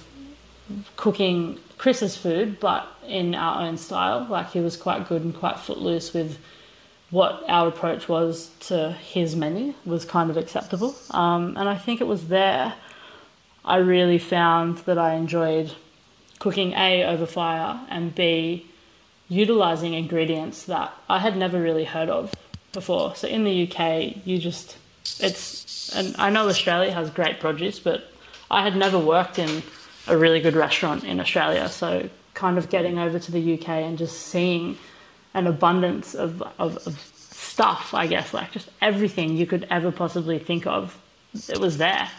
cooking 0.96 1.60
Chris's 1.78 2.16
food, 2.16 2.60
but 2.62 2.88
in 3.06 3.36
our 3.36 3.62
own 3.62 3.78
style. 3.78 4.26
Like 4.30 4.52
he 4.52 4.62
was 4.62 4.78
quite 4.78 5.08
good 5.10 5.22
and 5.22 5.36
quite 5.36 5.60
footloose 5.60 6.14
with 6.14 6.40
what 7.10 7.44
our 7.50 7.68
approach 7.68 8.08
was 8.08 8.50
to 8.62 8.94
his 8.94 9.36
menu 9.36 9.74
was 9.86 10.06
kind 10.06 10.30
of 10.32 10.38
acceptable. 10.38 10.96
Um, 11.12 11.58
and 11.58 11.68
I 11.70 11.78
think 11.78 12.00
it 12.02 12.08
was 12.08 12.30
there 12.30 12.74
I 13.66 13.78
really 13.78 14.18
found 14.18 14.80
that 14.80 14.98
I 14.98 15.14
enjoyed 15.14 15.74
cooking 16.44 16.74
A 16.74 17.06
over 17.06 17.26
fire 17.26 17.80
and 17.90 18.14
B 18.14 18.68
utilizing 19.30 19.94
ingredients 19.94 20.66
that 20.66 20.94
I 21.10 21.20
had 21.20 21.38
never 21.38 21.58
really 21.62 21.86
heard 21.86 22.10
of 22.10 22.34
before. 22.74 23.16
So 23.16 23.30
in 23.30 23.46
the 23.46 23.56
UK, 23.66 24.28
you 24.28 24.38
just 24.40 24.76
it's 25.22 25.96
and 25.96 26.14
I 26.18 26.30
know 26.30 26.50
Australia 26.50 26.92
has 26.92 27.10
great 27.10 27.40
produce, 27.40 27.80
but 27.80 28.12
I 28.52 28.62
had 28.62 28.76
never 28.76 29.00
worked 29.00 29.40
in 29.40 29.64
a 30.08 30.18
really 30.18 30.42
good 30.42 30.54
restaurant 30.54 31.06
in 31.06 31.22
Australia. 31.22 31.70
So 31.70 32.10
kind 32.34 32.58
of 32.58 32.70
getting 32.70 33.00
over 33.00 33.20
to 33.20 33.32
the 33.32 33.54
UK 33.54 33.70
and 33.70 33.98
just 33.98 34.28
seeing 34.28 34.78
an 35.34 35.48
abundance 35.48 36.14
of, 36.14 36.44
of, 36.60 36.76
of 36.86 37.00
stuff, 37.16 37.94
I 37.94 38.06
guess, 38.08 38.34
like 38.34 38.52
just 38.52 38.70
everything 38.82 39.38
you 39.38 39.46
could 39.46 39.66
ever 39.70 39.94
possibly 39.94 40.40
think 40.40 40.68
of, 40.68 41.00
it 41.48 41.60
was 41.60 41.78
there 41.78 42.10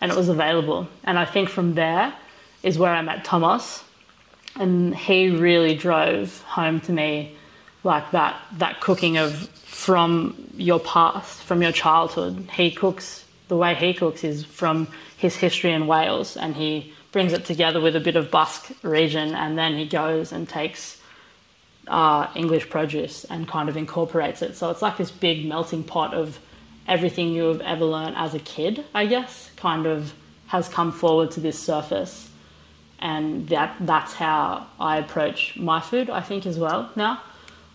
and 0.00 0.12
it 0.12 0.16
was 0.16 0.28
available. 0.28 0.86
And 1.02 1.18
I 1.18 1.24
think 1.24 1.48
from 1.48 1.74
there, 1.74 2.14
is 2.62 2.78
where 2.78 2.92
I 2.92 3.02
met 3.02 3.24
Thomas, 3.24 3.82
and 4.56 4.94
he 4.94 5.30
really 5.30 5.74
drove 5.74 6.40
home 6.42 6.80
to 6.80 6.92
me 6.92 7.36
like 7.84 8.10
that 8.12 8.40
that 8.58 8.80
cooking 8.80 9.16
of 9.16 9.48
from 9.48 10.50
your 10.56 10.80
past, 10.80 11.42
from 11.42 11.62
your 11.62 11.72
childhood. 11.72 12.48
He 12.52 12.70
cooks 12.70 13.24
the 13.48 13.56
way 13.56 13.74
he 13.74 13.92
cooks 13.92 14.24
is 14.24 14.44
from 14.44 14.88
his 15.16 15.36
history 15.36 15.72
in 15.72 15.86
Wales, 15.86 16.36
and 16.36 16.54
he 16.54 16.92
brings 17.10 17.32
it 17.32 17.44
together 17.44 17.80
with 17.80 17.96
a 17.96 18.00
bit 18.00 18.16
of 18.16 18.30
Basque 18.30 18.72
region, 18.82 19.34
and 19.34 19.58
then 19.58 19.74
he 19.74 19.86
goes 19.86 20.32
and 20.32 20.48
takes 20.48 20.98
uh, 21.88 22.28
English 22.34 22.70
produce 22.70 23.24
and 23.24 23.46
kind 23.48 23.68
of 23.68 23.76
incorporates 23.76 24.40
it. 24.42 24.56
So 24.56 24.70
it's 24.70 24.82
like 24.82 24.96
this 24.96 25.10
big 25.10 25.46
melting 25.46 25.84
pot 25.84 26.14
of 26.14 26.38
everything 26.88 27.28
you 27.28 27.44
have 27.44 27.60
ever 27.60 27.84
learned 27.84 28.16
as 28.16 28.34
a 28.34 28.38
kid, 28.38 28.84
I 28.94 29.06
guess, 29.06 29.50
kind 29.56 29.86
of 29.86 30.14
has 30.46 30.68
come 30.68 30.92
forward 30.92 31.30
to 31.32 31.40
this 31.40 31.58
surface 31.58 32.28
and 33.02 33.48
that 33.48 33.76
that's 33.80 34.14
how 34.14 34.66
I 34.80 34.96
approach 34.96 35.56
my 35.56 35.80
food. 35.80 36.08
I 36.08 36.22
think 36.22 36.46
as 36.46 36.58
well 36.58 36.90
now. 36.96 37.20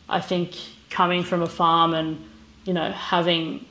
I 0.10 0.22
think 0.22 0.56
coming 0.90 1.24
from 1.24 1.42
a 1.42 1.48
farm 1.48 1.94
and 1.94 2.24
you 2.64 2.74
know 2.74 2.92
having 2.92 3.66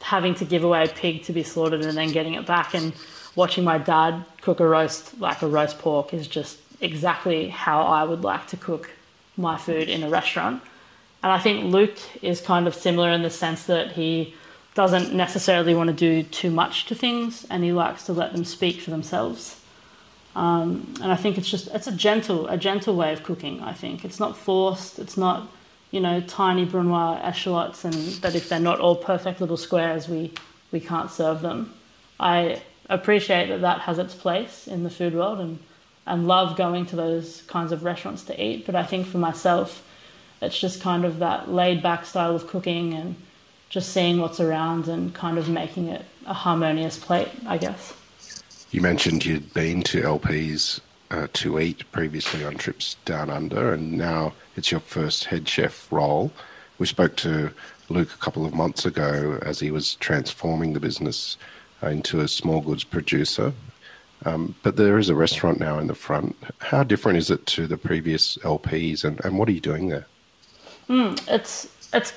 having 0.00 0.34
to 0.36 0.44
give 0.44 0.64
away 0.64 0.84
a 0.84 0.88
pig 0.88 1.22
to 1.24 1.32
be 1.32 1.42
slaughtered 1.42 1.84
and 1.84 1.96
then 1.96 2.10
getting 2.10 2.34
it 2.34 2.46
back 2.46 2.74
and 2.74 2.92
watching 3.36 3.64
my 3.64 3.78
dad 3.78 4.24
cook 4.40 4.60
a 4.60 4.66
roast 4.66 5.18
like 5.20 5.42
a 5.42 5.46
roast 5.46 5.78
pork 5.78 6.14
is 6.14 6.26
just 6.26 6.58
exactly 6.80 7.48
how 7.48 7.82
I 7.82 8.04
would 8.04 8.22
like 8.22 8.46
to 8.48 8.56
cook 8.56 8.90
my 9.36 9.56
food 9.58 9.88
in 9.88 10.02
a 10.02 10.08
restaurant. 10.08 10.62
And 11.22 11.32
I 11.32 11.38
think 11.38 11.72
Luke 11.72 11.98
is 12.22 12.40
kind 12.40 12.66
of 12.66 12.74
similar 12.74 13.10
in 13.10 13.22
the 13.22 13.30
sense 13.30 13.64
that 13.64 13.92
he 13.92 14.34
doesn't 14.74 15.14
necessarily 15.14 15.74
want 15.74 15.88
to 15.88 15.94
do 15.94 16.22
too 16.22 16.50
much 16.50 16.86
to 16.86 16.94
things 16.94 17.46
and 17.48 17.62
he 17.62 17.72
likes 17.72 18.04
to 18.04 18.12
let 18.12 18.32
them 18.32 18.44
speak 18.44 18.80
for 18.80 18.90
themselves. 18.90 19.60
Um, 20.36 20.94
and 21.00 21.12
I 21.12 21.16
think 21.16 21.38
it's 21.38 21.48
just 21.48 21.68
it's 21.68 21.86
a 21.86 21.92
gentle 21.92 22.48
a 22.48 22.56
gentle 22.56 22.96
way 22.96 23.12
of 23.12 23.22
cooking. 23.22 23.60
I 23.62 23.72
think 23.72 24.04
it's 24.04 24.18
not 24.18 24.36
forced. 24.36 24.98
It's 24.98 25.16
not 25.16 25.48
you 25.90 26.00
know 26.00 26.20
tiny 26.20 26.64
brunoise 26.64 27.20
echallots, 27.22 27.84
and 27.84 27.94
that 28.22 28.34
if 28.34 28.48
they're 28.48 28.60
not 28.60 28.80
all 28.80 28.96
perfect 28.96 29.40
little 29.40 29.56
squares, 29.56 30.08
we 30.08 30.32
we 30.72 30.80
can't 30.80 31.10
serve 31.10 31.40
them. 31.40 31.72
I 32.18 32.62
appreciate 32.90 33.48
that 33.48 33.60
that 33.60 33.80
has 33.80 33.98
its 33.98 34.14
place 34.14 34.66
in 34.66 34.82
the 34.82 34.90
food 34.90 35.14
world, 35.14 35.40
and 35.40 35.58
and 36.06 36.26
love 36.26 36.56
going 36.56 36.86
to 36.86 36.96
those 36.96 37.42
kinds 37.42 37.72
of 37.72 37.84
restaurants 37.84 38.24
to 38.24 38.44
eat. 38.44 38.66
But 38.66 38.74
I 38.74 38.82
think 38.82 39.06
for 39.06 39.18
myself, 39.18 39.82
it's 40.42 40.58
just 40.58 40.80
kind 40.80 41.04
of 41.04 41.20
that 41.20 41.50
laid 41.50 41.82
back 41.82 42.04
style 42.04 42.34
of 42.34 42.46
cooking 42.46 42.92
and 42.92 43.14
just 43.70 43.92
seeing 43.92 44.18
what's 44.18 44.40
around 44.40 44.88
and 44.88 45.14
kind 45.14 45.38
of 45.38 45.48
making 45.48 45.88
it 45.88 46.04
a 46.26 46.34
harmonious 46.34 46.98
plate, 46.98 47.28
I 47.46 47.58
guess. 47.58 47.94
You 48.74 48.80
mentioned 48.80 49.24
you'd 49.24 49.54
been 49.54 49.84
to 49.84 50.02
LP's 50.02 50.80
uh, 51.12 51.28
to 51.34 51.60
eat 51.60 51.84
previously 51.92 52.44
on 52.44 52.56
trips 52.56 52.96
down 53.04 53.30
under, 53.30 53.72
and 53.72 53.92
now 53.92 54.32
it's 54.56 54.72
your 54.72 54.80
first 54.80 55.26
head 55.26 55.48
chef 55.48 55.86
role. 55.92 56.32
We 56.80 56.86
spoke 56.86 57.14
to 57.18 57.52
Luke 57.88 58.12
a 58.12 58.18
couple 58.18 58.44
of 58.44 58.52
months 58.52 58.84
ago 58.84 59.38
as 59.42 59.60
he 59.60 59.70
was 59.70 59.94
transforming 59.94 60.72
the 60.72 60.80
business 60.80 61.36
into 61.82 62.18
a 62.18 62.26
small 62.26 62.62
goods 62.62 62.82
producer. 62.82 63.52
Um, 64.24 64.56
but 64.64 64.74
there 64.74 64.98
is 64.98 65.08
a 65.08 65.14
restaurant 65.14 65.60
now 65.60 65.78
in 65.78 65.86
the 65.86 65.94
front. 65.94 66.34
How 66.58 66.82
different 66.82 67.18
is 67.18 67.30
it 67.30 67.46
to 67.46 67.68
the 67.68 67.78
previous 67.78 68.38
LPs, 68.38 69.04
and, 69.04 69.24
and 69.24 69.38
what 69.38 69.48
are 69.48 69.52
you 69.52 69.60
doing 69.60 69.86
there? 69.86 70.06
Mm, 70.88 71.22
it's 71.28 71.68
it's 71.92 72.12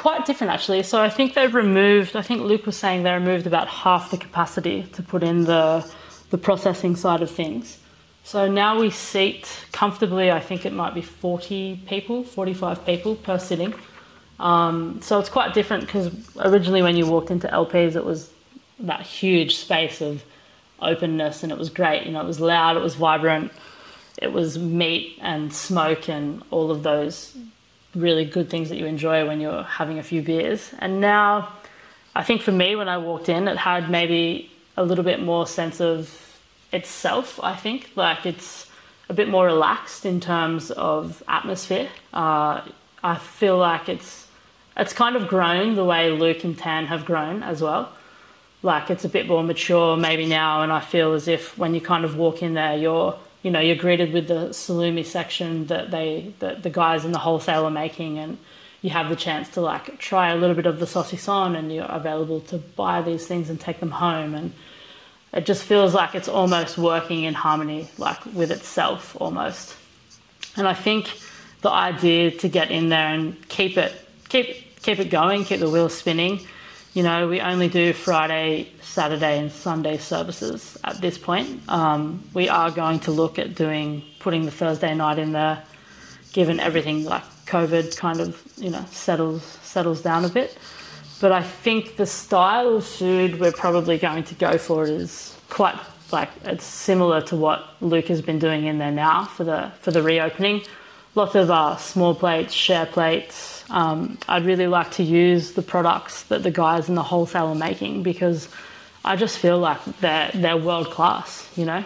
quite 0.00 0.24
different 0.24 0.50
actually. 0.50 0.82
So 0.82 1.02
I 1.02 1.10
think 1.10 1.34
they've 1.34 1.54
removed. 1.54 2.16
I 2.16 2.22
think 2.22 2.40
Luke 2.40 2.64
was 2.64 2.76
saying 2.76 3.02
they 3.02 3.12
removed 3.12 3.46
about 3.46 3.68
half 3.68 4.10
the 4.10 4.16
capacity 4.16 4.84
to 4.94 5.02
put 5.02 5.22
in 5.22 5.44
the 5.44 5.86
the 6.30 6.38
processing 6.38 6.96
side 6.96 7.20
of 7.20 7.30
things. 7.30 7.78
So 8.24 8.50
now 8.50 8.80
we 8.80 8.88
seat 8.90 9.46
comfortably. 9.72 10.30
I 10.30 10.40
think 10.40 10.64
it 10.64 10.72
might 10.72 10.94
be 10.94 11.02
forty 11.02 11.82
people, 11.86 12.24
forty 12.24 12.54
five 12.54 12.86
people 12.86 13.14
per 13.14 13.38
sitting. 13.38 13.74
Um, 14.38 15.02
so 15.02 15.18
it's 15.18 15.28
quite 15.28 15.52
different 15.52 15.84
because 15.84 16.06
originally 16.38 16.80
when 16.80 16.96
you 16.96 17.04
walked 17.06 17.30
into 17.30 17.46
LPs, 17.48 17.94
it 17.94 18.04
was 18.04 18.30
that 18.78 19.02
huge 19.02 19.56
space 19.56 20.00
of 20.00 20.24
openness, 20.80 21.42
and 21.42 21.52
it 21.52 21.58
was 21.58 21.68
great. 21.68 22.06
You 22.06 22.12
know, 22.12 22.22
it 22.22 22.26
was 22.26 22.40
loud, 22.40 22.78
it 22.78 22.82
was 22.82 22.94
vibrant, 22.94 23.52
it 24.16 24.32
was 24.32 24.58
meat 24.58 25.18
and 25.20 25.52
smoke 25.52 26.08
and 26.08 26.42
all 26.50 26.70
of 26.70 26.82
those 26.82 27.36
really 27.94 28.24
good 28.24 28.48
things 28.48 28.68
that 28.68 28.76
you 28.76 28.86
enjoy 28.86 29.26
when 29.26 29.40
you're 29.40 29.62
having 29.62 29.98
a 29.98 30.02
few 30.02 30.22
beers. 30.22 30.70
And 30.78 31.00
now, 31.00 31.52
I 32.14 32.22
think 32.22 32.42
for 32.42 32.52
me, 32.52 32.76
when 32.76 32.88
I 32.88 32.98
walked 32.98 33.28
in, 33.28 33.48
it 33.48 33.56
had 33.56 33.90
maybe 33.90 34.50
a 34.76 34.84
little 34.84 35.04
bit 35.04 35.20
more 35.20 35.46
sense 35.46 35.80
of 35.80 36.38
itself. 36.72 37.40
I 37.42 37.56
think 37.56 37.90
like 37.96 38.26
it's 38.26 38.66
a 39.08 39.14
bit 39.14 39.28
more 39.28 39.46
relaxed 39.46 40.06
in 40.06 40.20
terms 40.20 40.70
of 40.70 41.22
atmosphere. 41.26 41.88
Uh, 42.12 42.62
I 43.02 43.16
feel 43.16 43.58
like 43.58 43.88
it's 43.88 44.26
it's 44.76 44.92
kind 44.92 45.16
of 45.16 45.28
grown 45.28 45.74
the 45.74 45.84
way 45.84 46.10
Luke 46.10 46.44
and 46.44 46.56
Tan 46.56 46.86
have 46.86 47.04
grown 47.04 47.42
as 47.42 47.60
well. 47.60 47.92
Like 48.62 48.90
it's 48.90 49.04
a 49.04 49.08
bit 49.08 49.26
more 49.26 49.42
mature 49.42 49.96
maybe 49.96 50.26
now, 50.26 50.62
and 50.62 50.72
I 50.72 50.80
feel 50.80 51.14
as 51.14 51.28
if 51.28 51.58
when 51.58 51.74
you 51.74 51.80
kind 51.80 52.04
of 52.04 52.16
walk 52.16 52.42
in 52.42 52.54
there, 52.54 52.76
you're 52.76 53.18
you 53.42 53.50
know 53.50 53.60
you're 53.60 53.76
greeted 53.76 54.12
with 54.12 54.28
the 54.28 54.48
salumi 54.50 55.04
section 55.04 55.66
that 55.66 55.90
they 55.90 56.34
that 56.40 56.62
the 56.62 56.70
guys 56.70 57.04
in 57.04 57.12
the 57.12 57.18
wholesale 57.18 57.64
are 57.64 57.70
making, 57.70 58.18
and 58.18 58.38
you 58.82 58.90
have 58.90 59.08
the 59.08 59.16
chance 59.16 59.48
to 59.50 59.60
like 59.60 59.98
try 59.98 60.30
a 60.30 60.36
little 60.36 60.56
bit 60.56 60.66
of 60.66 60.78
the 60.78 60.86
saucisson, 60.86 61.56
and 61.56 61.72
you're 61.72 61.84
available 61.84 62.40
to 62.40 62.58
buy 62.58 63.02
these 63.02 63.26
things 63.26 63.50
and 63.50 63.60
take 63.60 63.80
them 63.80 63.90
home, 63.90 64.34
and 64.34 64.52
it 65.32 65.46
just 65.46 65.62
feels 65.62 65.94
like 65.94 66.14
it's 66.14 66.28
almost 66.28 66.76
working 66.76 67.24
in 67.24 67.34
harmony 67.34 67.88
like 67.98 68.24
with 68.26 68.50
itself 68.50 69.16
almost. 69.20 69.76
And 70.56 70.66
I 70.66 70.74
think 70.74 71.10
the 71.62 71.70
idea 71.70 72.30
to 72.30 72.48
get 72.48 72.70
in 72.70 72.88
there 72.88 73.08
and 73.08 73.48
keep 73.48 73.76
it 73.76 73.92
keep 74.28 74.80
keep 74.82 74.98
it 74.98 75.10
going, 75.10 75.44
keep 75.44 75.60
the 75.60 75.70
wheels 75.70 75.94
spinning 75.94 76.46
you 76.92 77.04
know, 77.04 77.28
we 77.28 77.40
only 77.40 77.68
do 77.68 77.92
Friday, 77.92 78.68
Saturday, 78.82 79.38
and 79.38 79.52
Sunday 79.52 79.96
services 79.96 80.76
at 80.82 81.00
this 81.00 81.18
point. 81.18 81.60
Um, 81.68 82.24
we 82.34 82.48
are 82.48 82.70
going 82.70 82.98
to 83.00 83.12
look 83.12 83.38
at 83.38 83.54
doing 83.54 84.02
putting 84.18 84.44
the 84.44 84.50
Thursday 84.50 84.94
night 84.94 85.18
in 85.18 85.32
there, 85.32 85.62
given 86.32 86.58
everything 86.58 87.04
like 87.04 87.22
COVID 87.46 87.96
kind 87.96 88.20
of 88.20 88.42
you 88.56 88.70
know 88.70 88.84
settles 88.90 89.44
settles 89.62 90.02
down 90.02 90.24
a 90.24 90.28
bit. 90.28 90.58
But 91.20 91.32
I 91.32 91.42
think 91.42 91.96
the 91.96 92.06
style 92.06 92.76
of 92.76 92.86
food 92.86 93.38
we're 93.38 93.52
probably 93.52 93.98
going 93.98 94.24
to 94.24 94.34
go 94.34 94.58
for 94.58 94.84
is 94.84 95.36
quite 95.48 95.78
like 96.10 96.30
it's 96.44 96.64
similar 96.64 97.20
to 97.22 97.36
what 97.36 97.68
Luke 97.80 98.08
has 98.08 98.20
been 98.20 98.40
doing 98.40 98.64
in 98.64 98.78
there 98.78 98.90
now 98.90 99.26
for 99.26 99.44
the 99.44 99.70
for 99.80 99.92
the 99.92 100.02
reopening. 100.02 100.62
Lots 101.14 101.34
of 101.34 101.50
uh, 101.50 101.76
small 101.76 102.14
plates, 102.14 102.52
share 102.52 102.86
plates, 102.86 103.60
um, 103.70 104.18
I'd 104.28 104.44
really 104.44 104.66
like 104.66 104.90
to 104.92 105.04
use 105.04 105.52
the 105.52 105.62
products 105.62 106.24
that 106.24 106.42
the 106.42 106.50
guys 106.50 106.88
in 106.88 106.96
the 106.96 107.02
wholesale 107.02 107.46
are 107.48 107.54
making 107.54 108.02
because 108.02 108.48
I 109.04 109.14
just 109.16 109.38
feel 109.38 109.58
like 109.58 109.82
they're 110.00 110.30
they're 110.34 110.56
world 110.56 110.90
class, 110.90 111.48
you 111.56 111.64
know. 111.64 111.84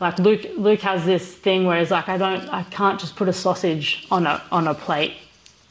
Like 0.00 0.18
Luke 0.18 0.46
Luke 0.56 0.80
has 0.80 1.04
this 1.04 1.32
thing 1.32 1.66
where 1.66 1.78
he's 1.78 1.90
like, 1.90 2.08
I 2.08 2.18
don't 2.18 2.48
I 2.48 2.64
can't 2.64 2.98
just 2.98 3.14
put 3.14 3.28
a 3.28 3.32
sausage 3.32 4.06
on 4.10 4.26
a 4.26 4.42
on 4.50 4.66
a 4.66 4.74
plate 4.74 5.14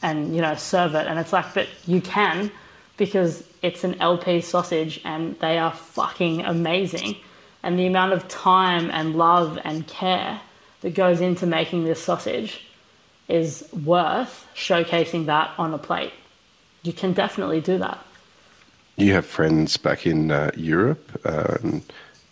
and 0.00 0.34
you 0.34 0.40
know 0.40 0.54
serve 0.54 0.94
it, 0.94 1.06
and 1.06 1.18
it's 1.18 1.32
like, 1.32 1.52
but 1.54 1.68
you 1.86 2.00
can 2.00 2.50
because 2.96 3.44
it's 3.62 3.84
an 3.84 4.00
LP 4.00 4.40
sausage 4.40 5.00
and 5.04 5.38
they 5.40 5.58
are 5.58 5.72
fucking 5.72 6.42
amazing, 6.42 7.16
and 7.62 7.78
the 7.78 7.86
amount 7.86 8.14
of 8.14 8.26
time 8.28 8.90
and 8.90 9.14
love 9.14 9.58
and 9.62 9.86
care 9.86 10.40
that 10.80 10.94
goes 10.94 11.20
into 11.20 11.46
making 11.46 11.84
this 11.84 12.02
sausage 12.02 12.64
is 13.28 13.68
worth 13.84 14.46
showcasing 14.54 15.26
that 15.26 15.50
on 15.58 15.74
a 15.74 15.78
plate. 15.78 16.12
You 16.82 16.92
can 16.92 17.12
definitely 17.12 17.60
do 17.60 17.78
that. 17.78 17.98
You 18.96 19.12
have 19.12 19.26
friends 19.26 19.76
back 19.76 20.06
in 20.06 20.30
uh, 20.30 20.50
Europe 20.56 21.20
um, 21.24 21.82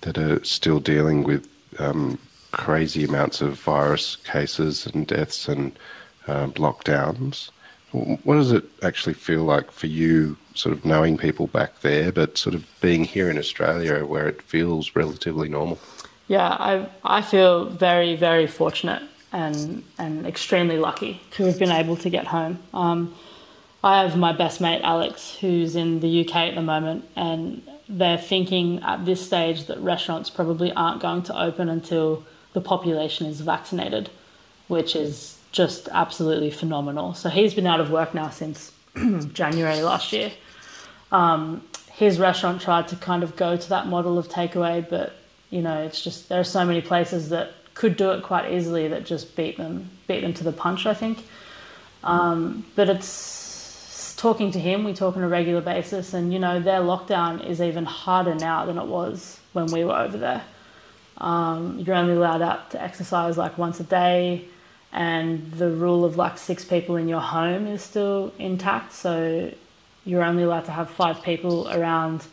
that 0.00 0.18
are 0.18 0.42
still 0.44 0.80
dealing 0.80 1.22
with 1.22 1.48
um, 1.78 2.18
crazy 2.52 3.04
amounts 3.04 3.40
of 3.40 3.61
virus 3.61 4.16
cases 4.16 4.87
and 4.87 5.06
deaths 5.06 5.48
and 5.48 5.78
uh, 6.26 6.46
lockdowns. 6.48 7.50
What 7.92 8.35
does 8.35 8.52
it 8.52 8.64
actually 8.82 9.14
feel 9.14 9.44
like 9.44 9.70
for 9.70 9.87
you, 9.87 10.37
sort 10.54 10.74
of 10.74 10.85
knowing 10.85 11.16
people 11.16 11.46
back 11.46 11.80
there, 11.80 12.12
but 12.12 12.37
sort 12.37 12.54
of 12.54 12.66
being 12.80 13.04
here 13.04 13.30
in 13.30 13.38
Australia 13.38 14.04
where 14.04 14.26
it 14.26 14.42
feels 14.42 14.94
relatively 14.96 15.48
normal? 15.48 15.78
Yeah, 16.28 16.48
I 16.48 16.88
I 17.04 17.22
feel 17.22 17.66
very 17.66 18.16
very 18.16 18.46
fortunate 18.46 19.02
and 19.32 19.84
and 19.98 20.26
extremely 20.26 20.78
lucky 20.78 21.20
to 21.32 21.44
have 21.44 21.58
been 21.58 21.70
able 21.70 21.96
to 21.96 22.10
get 22.10 22.26
home. 22.26 22.58
Um, 22.74 23.14
I 23.84 24.02
have 24.02 24.16
my 24.16 24.32
best 24.32 24.60
mate 24.60 24.80
Alex, 24.82 25.36
who's 25.40 25.76
in 25.76 26.00
the 26.00 26.26
UK 26.26 26.36
at 26.36 26.54
the 26.54 26.62
moment, 26.62 27.08
and 27.14 27.62
they're 27.88 28.18
thinking 28.18 28.82
at 28.82 29.04
this 29.04 29.24
stage 29.24 29.66
that 29.66 29.78
restaurants 29.78 30.28
probably 30.30 30.72
aren't 30.72 31.00
going 31.00 31.22
to 31.24 31.40
open 31.40 31.68
until 31.68 32.24
the 32.52 32.60
population 32.60 33.26
is 33.26 33.40
vaccinated, 33.40 34.10
which 34.66 34.96
is 34.96 35.38
just 35.52 35.88
absolutely 35.92 36.50
phenomenal. 36.50 37.14
So 37.14 37.28
he's 37.28 37.54
been 37.54 37.66
out 37.66 37.80
of 37.80 37.90
work 37.90 38.14
now 38.14 38.30
since 38.30 38.72
January 39.32 39.82
last 39.82 40.12
year. 40.12 40.32
Um, 41.12 41.62
his 41.92 42.18
restaurant 42.18 42.60
tried 42.60 42.88
to 42.88 42.96
kind 42.96 43.22
of 43.22 43.36
go 43.36 43.56
to 43.56 43.68
that 43.68 43.86
model 43.86 44.18
of 44.18 44.28
takeaway, 44.28 44.86
but 44.88 45.14
you 45.56 45.62
know, 45.62 45.82
it's 45.82 46.02
just 46.02 46.28
there 46.28 46.38
are 46.38 46.44
so 46.44 46.66
many 46.66 46.82
places 46.82 47.30
that 47.30 47.52
could 47.72 47.96
do 47.96 48.10
it 48.10 48.22
quite 48.22 48.52
easily 48.52 48.88
that 48.88 49.06
just 49.06 49.34
beat 49.36 49.56
them 49.56 49.90
beat 50.06 50.20
them 50.20 50.34
to 50.34 50.44
the 50.44 50.52
punch. 50.52 50.84
I 50.84 50.92
think, 50.92 51.24
um, 52.04 52.66
but 52.74 52.90
it's 52.90 54.14
talking 54.18 54.50
to 54.50 54.58
him. 54.58 54.84
We 54.84 54.92
talk 54.92 55.16
on 55.16 55.22
a 55.22 55.28
regular 55.28 55.62
basis, 55.62 56.12
and 56.12 56.30
you 56.30 56.38
know 56.38 56.60
their 56.60 56.80
lockdown 56.80 57.46
is 57.48 57.62
even 57.62 57.86
harder 57.86 58.34
now 58.34 58.66
than 58.66 58.76
it 58.76 58.84
was 58.84 59.40
when 59.54 59.66
we 59.72 59.82
were 59.82 59.96
over 59.96 60.18
there. 60.18 60.44
Um, 61.16 61.78
you're 61.78 61.96
only 61.96 62.12
allowed 62.12 62.42
out 62.42 62.70
to 62.72 62.82
exercise 62.82 63.38
like 63.38 63.56
once 63.56 63.80
a 63.80 63.84
day, 63.84 64.44
and 64.92 65.52
the 65.52 65.70
rule 65.70 66.04
of 66.04 66.18
like 66.18 66.36
six 66.36 66.66
people 66.66 66.96
in 66.96 67.08
your 67.08 67.22
home 67.22 67.66
is 67.66 67.82
still 67.82 68.34
intact. 68.38 68.92
So 68.92 69.50
you're 70.04 70.22
only 70.22 70.42
allowed 70.42 70.66
to 70.66 70.72
have 70.72 70.90
five 70.90 71.22
people 71.22 71.70
around 71.70 72.26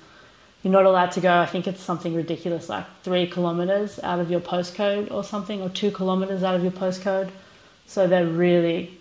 you're 0.64 0.72
not 0.72 0.86
allowed 0.86 1.12
to 1.12 1.20
go, 1.20 1.40
I 1.40 1.46
think 1.46 1.68
it's 1.68 1.82
something 1.82 2.14
ridiculous, 2.14 2.70
like 2.70 2.86
three 3.04 3.28
kilometers 3.28 4.00
out 4.00 4.20
of 4.20 4.32
your 4.32 4.40
postcode 4.40 5.12
or 5.12 5.24
something, 5.24 5.62
or 5.62 5.68
two 5.70 5.92
kilometers 5.92 6.42
out 6.42 6.56
of 6.56 6.64
your 6.64 6.72
postcode. 6.72 7.30
So 7.86 8.08
they're 8.08 8.26
really, 8.26 8.98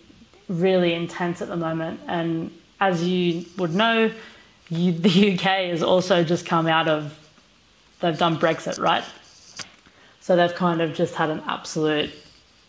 really 0.49 0.93
intense 0.93 1.41
at 1.41 1.47
the 1.47 1.57
moment. 1.57 2.01
And 2.09 2.51
as 2.81 3.05
you 3.05 3.45
would 3.59 3.75
know, 3.75 4.11
you, 4.71 4.93
the 4.99 5.35
UK 5.35 5.71
has 5.71 5.85
also 5.85 6.25
just 6.25 6.45
come 6.45 6.67
out 6.67 6.89
of, 6.89 7.17
they've 8.01 8.19
done 8.19 8.39
Brexit, 8.39 8.81
right? 8.81 9.05
So 10.21 10.35
they've 10.35 10.55
kind 10.55 10.81
of 10.81 10.95
just 10.95 11.15
had 11.15 11.31
an 11.31 11.43
absolute 11.47 12.11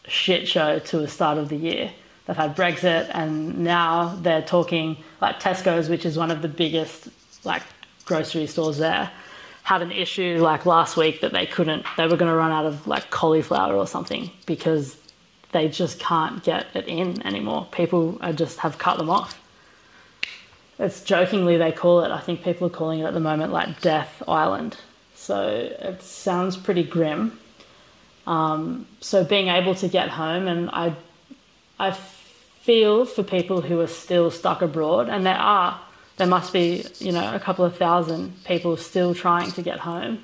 shit 0.08 0.48
show 0.48 0.78
to 0.78 0.98
the 1.00 1.08
start 1.08 1.40
of 1.40 1.50
the 1.50 1.56
year. 1.56 1.92
They've 2.26 2.38
had 2.38 2.56
Brexit, 2.56 3.10
and 3.14 3.60
now 3.60 4.16
they're 4.22 4.42
talking 4.42 4.98
like 5.20 5.40
Tesco's, 5.40 5.90
which 5.90 6.06
is 6.06 6.18
one 6.18 6.32
of 6.32 6.42
the 6.42 6.48
biggest 6.48 7.10
like 7.44 7.64
grocery 8.06 8.48
stores 8.48 8.78
there 8.78 9.12
had 9.64 9.82
an 9.82 9.92
issue 9.92 10.38
like 10.42 10.66
last 10.66 10.98
week 10.98 11.22
that 11.22 11.32
they 11.32 11.46
couldn't 11.46 11.86
they 11.96 12.06
were 12.06 12.18
going 12.18 12.30
to 12.30 12.36
run 12.36 12.52
out 12.52 12.66
of 12.66 12.86
like 12.86 13.10
cauliflower 13.10 13.76
or 13.76 13.88
something 13.88 14.30
because 14.46 14.98
they 15.54 15.70
just 15.70 16.00
can't 16.00 16.44
get 16.44 16.68
it 16.74 16.88
in 16.88 17.26
anymore. 17.26 17.68
People 17.72 18.18
are 18.22 18.34
just 18.34 18.60
have 18.60 18.78
cut 18.78 18.98
them 18.98 19.10
off. 19.10 19.40
It's 20.80 21.04
jokingly 21.04 21.58
they 21.58 21.72
call 21.72 22.02
it 22.04 22.12
i 22.12 22.20
think 22.20 22.44
people 22.44 22.68
are 22.68 22.72
calling 22.72 23.00
it 23.00 23.06
at 23.06 23.14
the 23.14 23.20
moment 23.20 23.54
like 23.54 23.80
death 23.82 24.22
island. 24.28 24.78
So 25.16 25.48
it 25.48 26.02
sounds 26.02 26.58
pretty 26.58 26.84
grim. 26.84 27.40
Um, 28.28 28.88
so 29.00 29.24
being 29.24 29.48
able 29.48 29.76
to 29.76 29.88
get 29.88 30.10
home 30.10 30.48
and 30.48 30.70
i 30.72 30.96
i 31.80 31.92
feel 31.92 33.06
for 33.06 33.24
people 33.24 33.62
who 33.62 33.80
are 33.80 33.88
still 33.88 34.32
stuck 34.32 34.62
abroad 34.62 35.10
and 35.10 35.26
there 35.26 35.36
are 35.36 35.80
there 36.18 36.28
must 36.28 36.54
be, 36.54 36.86
you 37.00 37.12
know, 37.12 37.34
a 37.34 37.40
couple 37.40 37.66
of 37.66 37.78
thousand 37.78 38.44
people 38.46 38.78
still 38.78 39.16
trying 39.16 39.52
to 39.52 39.62
get 39.62 39.80
home. 39.80 40.24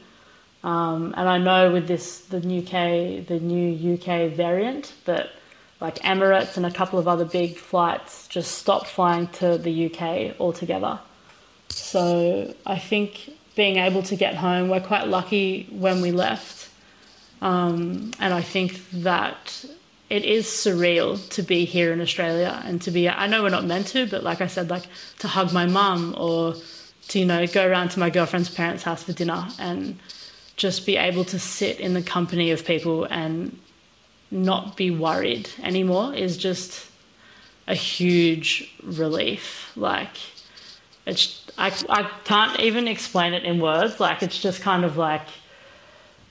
Um, 0.64 1.14
and 1.18 1.28
I 1.28 1.38
know 1.38 1.72
with 1.72 1.88
this, 1.88 2.20
the 2.22 2.38
UK, 2.38 3.26
the 3.26 3.40
new 3.40 3.94
UK 3.94 4.32
variant, 4.32 4.94
that 5.06 5.32
like 5.80 5.96
Emirates 6.00 6.58
and 6.58 6.66
a 6.66 6.72
couple 6.72 7.00
of 7.00 7.08
other 7.08 7.26
big 7.26 7.56
flights 7.56 8.28
just 8.28 8.58
stopped 8.58 8.88
flying 8.88 9.28
to 9.28 9.58
the 9.58 9.86
UK 9.86 10.40
altogether. 10.40 11.00
So 11.70 12.54
I 12.66 12.78
think 12.78 13.32
being 13.56 13.78
able 13.78 14.04
to 14.04 14.16
get 14.16 14.36
home, 14.36 14.70
we're 14.70 14.82
quite 14.82 15.08
lucky 15.08 15.68
when 15.72 16.02
we 16.02 16.12
left. 16.12 16.70
Um, 17.42 18.12
and 18.20 18.34
I 18.34 18.42
think 18.42 18.82
that 18.92 19.66
it 20.10 20.26
is 20.26 20.46
surreal 20.48 21.28
to 21.30 21.44
be 21.44 21.66
here 21.66 21.94
in 21.94 22.02
Australia 22.02 22.62
and 22.66 22.82
to 22.82 22.92
be 22.92 23.08
I 23.08 23.28
know 23.28 23.44
we're 23.44 23.50
not 23.50 23.66
meant 23.66 23.88
to, 23.88 24.08
but 24.08 24.24
like 24.24 24.42
I 24.42 24.48
said, 24.48 24.70
like 24.70 24.88
to 25.20 25.28
hug 25.28 25.54
my 25.54 25.66
mum 25.66 26.16
or 26.18 26.56
to, 27.10 27.20
you 27.20 27.26
know, 27.26 27.46
go 27.48 27.68
around 27.68 27.90
to 27.90 28.00
my 28.00 28.10
girlfriend's 28.10 28.50
parents' 28.50 28.84
house 28.84 29.04
for 29.04 29.14
dinner 29.14 29.48
and 29.60 30.00
just 30.56 30.86
be 30.86 30.98
able 30.98 31.26
to 31.26 31.40
sit 31.40 31.80
in 31.80 31.94
the 31.94 32.02
company 32.02 32.52
of 32.52 32.66
people 32.66 33.06
and 33.06 33.58
not 34.32 34.76
be 34.76 34.92
worried 34.92 35.50
anymore 35.64 36.14
is 36.14 36.38
just 36.38 36.88
a 37.68 37.76
huge 37.76 38.74
relief. 38.84 39.72
Like 39.76 40.18
it's 41.06 41.46
I, 41.58 41.72
I 41.90 42.04
can't 42.24 42.60
even 42.60 42.88
explain 42.88 43.34
it 43.34 43.44
in 43.44 43.60
words. 43.60 44.00
Like 44.00 44.24
it's 44.24 44.42
just 44.42 44.62
kind 44.62 44.84
of 44.84 44.98
like 44.98 45.28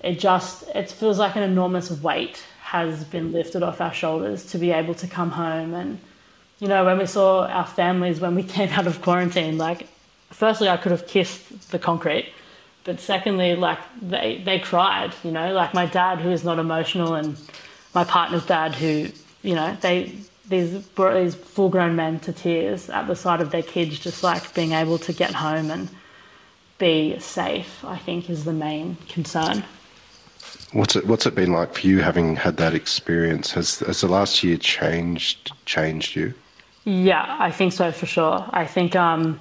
it 0.01 0.19
just 0.19 0.69
it 0.75 0.91
feels 0.91 1.19
like 1.19 1.37
an 1.37 1.43
enormous 1.43 1.91
weight 1.91 2.43
has 2.68 3.02
been 3.04 3.33
lifted 3.33 3.62
off 3.62 3.81
our 3.81 3.94
shoulders 3.94 4.44
to 4.44 4.59
be 4.59 4.70
able 4.72 4.92
to 4.92 5.07
come 5.07 5.31
home 5.31 5.72
and 5.72 5.98
you 6.59 6.68
know 6.68 6.85
when 6.85 6.98
we 6.98 7.07
saw 7.07 7.46
our 7.46 7.66
families 7.66 8.20
when 8.20 8.35
we 8.35 8.42
came 8.57 8.68
out 8.70 8.87
of 8.87 9.00
quarantine 9.00 9.57
like 9.57 9.88
firstly 10.28 10.68
I 10.68 10.76
could 10.76 10.92
have 10.92 11.07
kissed 11.07 11.70
the 11.70 11.78
concrete 11.78 12.31
but 12.85 13.00
secondly 13.00 13.54
like 13.54 13.78
they 14.02 14.42
they 14.44 14.59
cried 14.59 15.14
you 15.24 15.31
know 15.31 15.54
like 15.54 15.72
my 15.72 15.87
dad 15.87 16.18
who 16.18 16.31
is 16.31 16.44
not 16.44 16.59
emotional 16.59 17.14
and 17.14 17.38
my 17.94 18.04
partner's 18.04 18.44
dad 18.44 18.74
who 18.74 19.09
you 19.42 19.54
know 19.54 19.74
they 19.81 20.12
these 20.50 20.76
brought 20.88 21.14
these 21.14 21.35
full 21.35 21.70
grown 21.70 21.96
men 21.96 22.20
to 22.20 22.35
tears 22.35 22.90
at 22.90 23.07
the 23.07 23.16
sight 23.16 23.40
of 23.40 23.50
their 23.50 23.62
kids 23.62 23.98
just 23.98 24.22
like 24.22 24.52
being 24.52 24.72
able 24.72 24.98
to 24.98 25.14
get 25.14 25.33
home 25.33 25.70
and 25.70 25.88
be 26.76 27.18
safe 27.18 27.83
I 27.83 27.96
think 27.96 28.28
is 28.28 28.44
the 28.44 28.52
main 28.52 28.98
concern. 29.09 29.64
What's 30.72 30.96
it 30.96 31.06
What's 31.06 31.26
it 31.26 31.34
been 31.34 31.52
like 31.52 31.74
for 31.74 31.87
you 31.87 32.00
having 32.00 32.37
had 32.37 32.56
that 32.58 32.74
experience? 32.74 33.52
Has 33.52 33.78
Has 33.80 34.00
the 34.00 34.08
last 34.08 34.42
year 34.42 34.56
changed 34.56 35.52
changed 35.64 36.16
you? 36.16 36.34
Yeah, 36.84 37.37
I 37.38 37.50
think 37.50 37.72
so 37.72 37.92
for 37.92 38.06
sure. 38.06 38.48
I 38.50 38.66
think 38.66 38.96
um, 38.96 39.40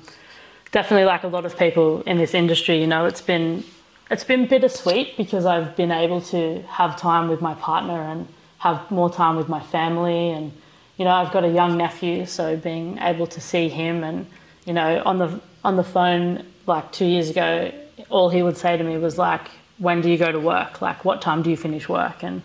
definitely 0.72 1.06
like 1.06 1.24
a 1.24 1.28
lot 1.28 1.46
of 1.46 1.58
people 1.58 2.02
in 2.02 2.18
this 2.18 2.34
industry, 2.34 2.80
you 2.82 2.88
know, 2.88 3.06
it's 3.06 3.22
been 3.22 3.64
it's 4.10 4.24
been 4.24 4.48
bittersweet 4.48 5.18
because 5.18 5.46
I've 5.46 5.76
been 5.76 5.92
able 5.92 6.22
to 6.22 6.62
have 6.64 6.98
time 6.98 7.28
with 7.28 7.42
my 7.42 7.56
partner 7.56 8.02
and 8.02 8.28
have 8.60 8.90
more 8.90 9.10
time 9.10 9.36
with 9.36 9.50
my 9.50 9.60
family 9.60 10.32
and 10.32 10.52
you 10.98 11.06
know 11.06 11.12
I've 11.12 11.32
got 11.32 11.44
a 11.44 11.50
young 11.50 11.78
nephew 11.78 12.26
so 12.26 12.58
being 12.58 12.98
able 13.00 13.28
to 13.28 13.42
see 13.42 13.70
him 13.70 14.04
and 14.04 14.26
you 14.66 14.74
know 14.74 15.02
on 15.06 15.20
the 15.20 15.40
on 15.64 15.76
the 15.76 15.84
phone 15.84 16.46
like 16.66 16.92
2 16.92 17.06
years 17.06 17.30
ago 17.30 17.72
all 18.10 18.30
he 18.30 18.42
would 18.42 18.58
say 18.58 18.78
to 18.78 18.84
me 18.84 18.98
was 18.98 19.18
like 19.18 19.48
when 19.78 20.02
do 20.02 20.10
you 20.10 20.18
go 20.18 20.32
to 20.32 20.40
work? 20.40 20.82
Like, 20.82 21.06
what 21.06 21.22
time 21.22 21.42
do 21.42 21.50
you 21.50 21.58
finish 21.58 21.88
work? 21.88 22.24
And 22.24 22.42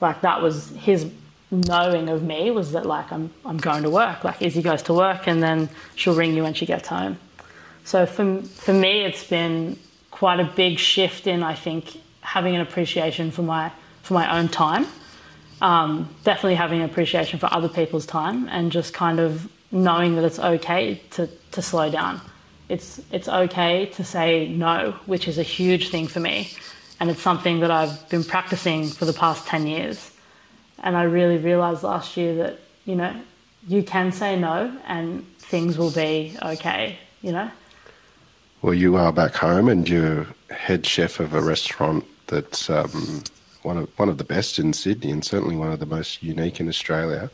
like, 0.00 0.20
that 0.22 0.42
was 0.42 0.70
his 0.70 1.10
knowing 1.50 2.08
of 2.08 2.22
me 2.22 2.50
was 2.50 2.72
that 2.72 2.86
like, 2.86 3.12
I'm, 3.12 3.30
I'm 3.44 3.58
going 3.58 3.82
to 3.82 3.90
work. 3.90 4.24
Like, 4.24 4.40
Izzy 4.42 4.62
goes 4.62 4.82
to 4.84 4.94
work 4.94 5.26
and 5.26 5.42
then 5.42 5.68
she'll 5.94 6.14
ring 6.14 6.34
you 6.34 6.42
when 6.42 6.54
she 6.54 6.66
gets 6.66 6.88
home. 6.88 7.18
So 7.84 8.06
for, 8.06 8.42
for 8.42 8.72
me, 8.72 9.04
it's 9.04 9.24
been 9.24 9.78
quite 10.10 10.40
a 10.40 10.44
big 10.44 10.78
shift 10.78 11.26
in, 11.26 11.42
I 11.42 11.54
think, 11.54 12.00
having 12.20 12.54
an 12.54 12.60
appreciation 12.60 13.30
for 13.30 13.42
my, 13.42 13.72
for 14.02 14.14
my 14.14 14.38
own 14.38 14.48
time. 14.48 14.86
Um, 15.60 16.12
definitely 16.24 16.56
having 16.56 16.80
an 16.80 16.86
appreciation 16.90 17.38
for 17.38 17.52
other 17.52 17.68
people's 17.68 18.06
time 18.06 18.48
and 18.48 18.72
just 18.72 18.92
kind 18.92 19.20
of 19.20 19.48
knowing 19.70 20.16
that 20.16 20.24
it's 20.24 20.38
okay 20.38 21.00
to, 21.10 21.28
to 21.52 21.62
slow 21.62 21.90
down. 21.90 22.20
It's, 22.72 23.00
it's 23.10 23.28
okay 23.28 23.86
to 23.96 24.02
say 24.02 24.48
no, 24.48 24.92
which 25.06 25.28
is 25.28 25.36
a 25.38 25.42
huge 25.42 25.90
thing 25.90 26.06
for 26.06 26.20
me 26.20 26.50
and 27.02 27.10
it's 27.10 27.20
something 27.20 27.58
that 27.60 27.70
I've 27.72 28.08
been 28.10 28.22
practicing 28.22 28.86
for 28.86 29.06
the 29.06 29.12
past 29.12 29.48
10 29.48 29.66
years. 29.66 30.12
And 30.84 30.96
I 30.96 31.02
really 31.02 31.36
realized 31.36 31.82
last 31.82 32.16
year 32.16 32.32
that, 32.36 32.60
you 32.84 32.94
know, 32.94 33.12
you 33.66 33.82
can 33.82 34.12
say 34.12 34.38
no 34.38 34.72
and 34.86 35.26
things 35.38 35.76
will 35.76 35.90
be 35.90 36.36
okay, 36.40 36.96
you 37.20 37.32
know? 37.32 37.50
Well, 38.62 38.74
you 38.74 38.94
are 38.94 39.12
back 39.12 39.34
home 39.34 39.68
and 39.68 39.88
you're 39.88 40.28
head 40.50 40.86
chef 40.86 41.18
of 41.18 41.34
a 41.34 41.42
restaurant 41.42 42.04
that's 42.28 42.70
um, 42.70 43.24
one, 43.62 43.78
of, 43.78 43.98
one 43.98 44.08
of 44.08 44.18
the 44.18 44.24
best 44.24 44.60
in 44.60 44.72
Sydney 44.72 45.10
and 45.10 45.24
certainly 45.24 45.56
one 45.56 45.72
of 45.72 45.80
the 45.80 45.86
most 45.86 46.22
unique 46.22 46.60
in 46.60 46.68
Australia. 46.68 47.32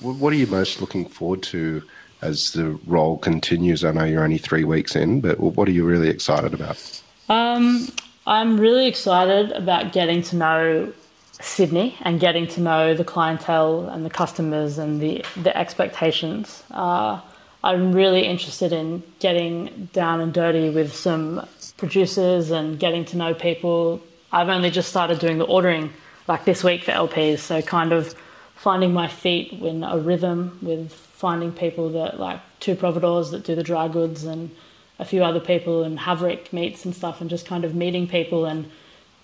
What 0.00 0.32
are 0.32 0.36
you 0.36 0.48
most 0.48 0.80
looking 0.80 1.06
forward 1.06 1.44
to 1.44 1.84
as 2.22 2.52
the 2.52 2.78
role 2.86 3.18
continues? 3.18 3.84
I 3.84 3.92
know 3.92 4.04
you're 4.04 4.24
only 4.24 4.38
three 4.38 4.64
weeks 4.64 4.96
in, 4.96 5.20
but 5.20 5.38
what 5.40 5.68
are 5.68 5.72
you 5.72 5.84
really 5.84 6.08
excited 6.08 6.54
about? 6.54 7.02
Um, 7.28 7.88
I'm 8.26 8.58
really 8.58 8.86
excited 8.86 9.52
about 9.52 9.92
getting 9.92 10.22
to 10.22 10.36
know 10.36 10.92
Sydney 11.40 11.96
and 12.02 12.18
getting 12.18 12.46
to 12.48 12.60
know 12.60 12.94
the 12.94 13.04
clientele 13.04 13.88
and 13.88 14.04
the 14.04 14.10
customers 14.10 14.78
and 14.78 15.00
the, 15.00 15.24
the 15.36 15.56
expectations. 15.56 16.62
Uh, 16.70 17.20
I'm 17.62 17.92
really 17.92 18.24
interested 18.24 18.72
in 18.72 19.02
getting 19.18 19.88
down 19.92 20.20
and 20.20 20.32
dirty 20.32 20.70
with 20.70 20.94
some 20.94 21.46
producers 21.76 22.50
and 22.50 22.78
getting 22.78 23.04
to 23.06 23.16
know 23.16 23.34
people. 23.34 24.00
I've 24.32 24.48
only 24.48 24.70
just 24.70 24.88
started 24.88 25.18
doing 25.18 25.38
the 25.38 25.44
ordering 25.44 25.92
like 26.28 26.44
this 26.44 26.64
week 26.64 26.84
for 26.84 26.92
LPs, 26.92 27.38
so 27.38 27.62
kind 27.62 27.92
of 27.92 28.14
finding 28.54 28.92
my 28.92 29.08
feet 29.08 29.52
in 29.52 29.84
a 29.84 29.98
rhythm 29.98 30.58
with 30.62 31.05
finding 31.16 31.50
people 31.50 31.88
that 31.90 32.20
like 32.20 32.40
two 32.60 32.74
providors 32.74 33.30
that 33.30 33.42
do 33.42 33.54
the 33.54 33.62
dry 33.62 33.88
goods 33.88 34.24
and 34.24 34.50
a 34.98 35.04
few 35.04 35.24
other 35.24 35.40
people 35.40 35.82
and 35.82 35.98
Haverick 35.98 36.52
Meats 36.52 36.84
and 36.84 36.94
stuff, 36.94 37.20
and 37.20 37.28
just 37.28 37.46
kind 37.46 37.64
of 37.64 37.74
meeting 37.74 38.06
people 38.06 38.44
and 38.44 38.70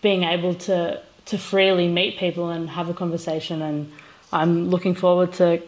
being 0.00 0.24
able 0.24 0.54
to 0.54 1.00
to 1.24 1.38
freely 1.38 1.88
meet 1.88 2.18
people 2.18 2.50
and 2.50 2.68
have 2.70 2.88
a 2.88 2.94
conversation. 2.94 3.62
And 3.62 3.92
I'm 4.32 4.70
looking 4.70 4.94
forward 4.94 5.34
to, 5.34 5.62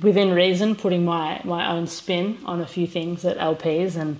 within 0.00 0.32
reason, 0.32 0.76
putting 0.76 1.04
my 1.04 1.40
my 1.44 1.70
own 1.70 1.86
spin 1.86 2.38
on 2.44 2.60
a 2.60 2.66
few 2.66 2.86
things 2.86 3.24
at 3.24 3.36
LPs 3.38 3.96
and 3.96 4.18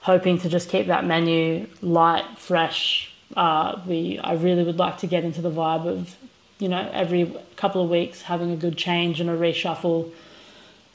hoping 0.00 0.38
to 0.38 0.48
just 0.48 0.68
keep 0.68 0.86
that 0.86 1.04
menu 1.04 1.66
light, 1.82 2.38
fresh. 2.38 3.12
Uh, 3.36 3.80
we 3.86 4.18
I 4.18 4.34
really 4.34 4.62
would 4.62 4.78
like 4.78 4.98
to 4.98 5.06
get 5.08 5.24
into 5.24 5.40
the 5.40 5.50
vibe 5.50 5.86
of, 5.86 6.16
you 6.58 6.68
know, 6.68 6.88
every 6.92 7.34
couple 7.56 7.82
of 7.82 7.90
weeks 7.90 8.22
having 8.22 8.52
a 8.52 8.56
good 8.56 8.76
change 8.76 9.20
and 9.20 9.28
a 9.28 9.36
reshuffle. 9.36 10.12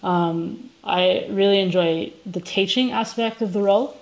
Um, 0.03 0.69
I 0.83 1.27
really 1.29 1.59
enjoy 1.59 2.13
the 2.25 2.41
teaching 2.41 2.91
aspect 2.91 3.41
of 3.41 3.53
the 3.53 3.61
role. 3.61 3.97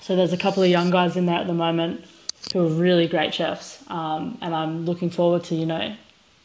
So 0.00 0.16
there's 0.16 0.32
a 0.32 0.38
couple 0.38 0.62
of 0.62 0.68
young 0.68 0.90
guys 0.90 1.16
in 1.16 1.26
there 1.26 1.38
at 1.38 1.46
the 1.46 1.54
moment 1.54 2.04
who 2.52 2.64
are 2.64 2.70
really 2.70 3.06
great 3.06 3.34
chefs, 3.34 3.82
um, 3.88 4.38
and 4.40 4.54
I'm 4.54 4.86
looking 4.86 5.10
forward 5.10 5.44
to 5.44 5.54
you 5.54 5.66
know 5.66 5.94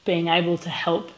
being 0.06 0.28
able 0.28 0.58
to 0.58 0.70
help 0.70 1.12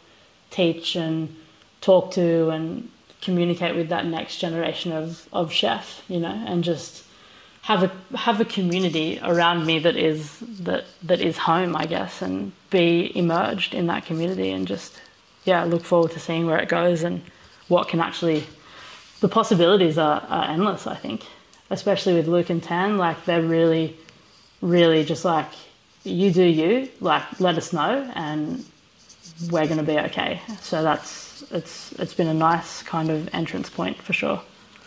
teach 0.51 0.95
and 0.95 1.36
talk 1.82 2.12
to 2.12 2.49
and 2.49 2.89
communicate 3.21 3.75
with 3.75 3.89
that 3.89 4.06
next 4.06 4.38
generation 4.38 4.91
of, 4.91 5.28
of 5.34 5.51
chef, 5.51 6.04
you 6.08 6.19
know, 6.19 6.43
and 6.45 6.63
just 6.63 7.04
have 7.63 7.82
a 7.82 7.91
have 8.15 8.39
a 8.39 8.45
community 8.45 9.19
around 9.23 9.65
me 9.65 9.80
that 9.80 9.95
is 9.95 10.39
that 10.39 10.86
that 11.01 11.19
is 11.19 11.38
home, 11.38 11.75
I 11.75 11.88
guess, 11.88 12.21
and 12.21 12.51
be 12.69 13.12
emerged 13.17 13.73
in 13.73 13.88
that 13.88 14.06
community 14.06 14.51
and 14.51 14.67
just 14.67 15.01
yeah, 15.45 15.63
look 15.63 15.84
forward 15.84 16.12
to 16.12 16.19
seeing 16.19 16.45
where 16.45 16.60
it 16.60 16.69
goes 16.69 17.04
and 17.04 17.21
what 17.67 17.88
can 17.88 17.99
actually 17.99 18.45
the 19.21 19.28
possibilities 19.28 19.97
are, 19.97 20.21
are 20.30 20.45
endless 20.45 20.88
i 20.88 20.95
think. 20.95 21.25
Especially 21.69 22.13
with 22.13 22.28
luke 22.28 22.49
and 22.49 22.62
tan 22.62 22.97
like 22.97 23.25
they're 23.25 23.41
really 23.41 23.97
really 24.62 25.04
just 25.04 25.25
like 25.25 25.47
you 26.04 26.32
do 26.32 26.43
you 26.43 26.89
like 27.01 27.39
let 27.39 27.58
us 27.58 27.73
know 27.73 28.10
and 28.15 28.63
we're 29.51 29.65
going 29.65 29.78
to 29.78 29.84
be 29.84 29.99
okay. 29.99 30.41
So 30.62 30.84
that's 30.84 31.43
it's 31.51 31.91
it's 31.93 32.13
been 32.13 32.28
a 32.28 32.34
nice 32.34 32.84
kind 32.84 33.10
of 33.10 33.30
entrance 33.34 33.69
point 33.69 33.97
for 33.97 34.13
sure. 34.13 34.41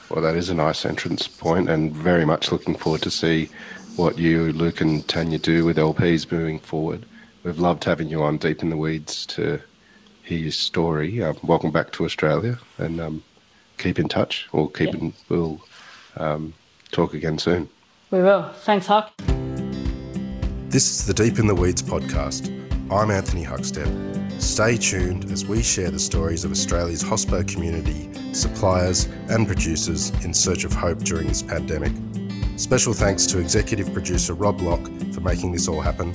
Well 0.09 0.23
that 0.23 0.37
is 0.37 0.49
a 0.49 0.55
nice 0.55 0.87
entrance 0.87 1.29
point 1.29 1.69
and 1.69 1.93
very 1.93 2.25
much 2.25 2.51
looking 2.51 2.75
forward 2.75 3.03
to 3.03 3.11
see 3.11 3.51
what 3.97 4.17
you 4.17 4.53
luke 4.53 4.81
and 4.81 5.07
tanya 5.09 5.39
do 5.39 5.65
with 5.65 5.77
lps 5.77 6.31
moving 6.31 6.59
forward. 6.61 7.05
We've 7.43 7.59
loved 7.59 7.85
having 7.85 8.09
you 8.09 8.23
on 8.23 8.39
deep 8.39 8.63
in 8.63 8.71
the 8.71 8.77
weeds 8.77 9.27
to 9.27 9.61
hear 10.29 10.39
your 10.39 10.53
story. 10.53 11.23
Um, 11.23 11.39
welcome 11.43 11.71
back 11.71 11.91
to 11.93 12.05
Australia, 12.05 12.59
and 12.77 13.01
um, 13.01 13.23
keep 13.79 13.99
in 13.99 14.09
touch. 14.09 14.47
We'll 14.53 14.69
keep 14.69 14.93
yeah. 14.93 15.01
in, 15.01 15.15
we'll 15.31 15.61
um, 16.19 16.53
talk 16.93 17.15
again 17.15 17.39
soon. 17.39 17.69
We 18.11 18.21
will. 18.21 18.51
Thanks, 18.61 18.87
Huck. 18.87 19.11
This 20.69 20.91
is 20.91 21.07
the 21.07 21.15
Deep 21.15 21.39
in 21.39 21.47
the 21.47 21.55
Weeds 21.55 21.83
podcast. 21.83 22.55
I'm 22.93 23.11
Anthony 23.11 23.43
Huckstep. 23.43 24.41
Stay 24.41 24.77
tuned 24.77 25.31
as 25.33 25.47
we 25.47 25.63
share 25.63 25.91
the 25.91 25.99
stories 25.99 26.45
of 26.45 26.53
Australia's 26.53 27.03
hospo 27.03 27.49
community, 27.49 28.11
suppliers, 28.35 29.07
and 29.31 29.47
producers 29.47 30.11
in 30.25 30.35
search 30.35 30.65
of 30.65 30.75
hope 30.75 30.99
during 30.99 31.27
this 31.27 31.43
pandemic. 31.43 31.93
Special 32.57 32.93
thanks 32.93 33.25
to 33.27 33.39
executive 33.39 33.93
producer 33.95 34.35
Rob 34.35 34.61
Locke 34.61 34.87
for 35.13 35.21
making 35.21 35.53
this 35.53 35.69
all 35.69 35.81
happen. 35.81 36.13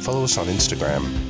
Follow 0.00 0.24
us 0.24 0.36
on 0.36 0.46
Instagram 0.46 1.29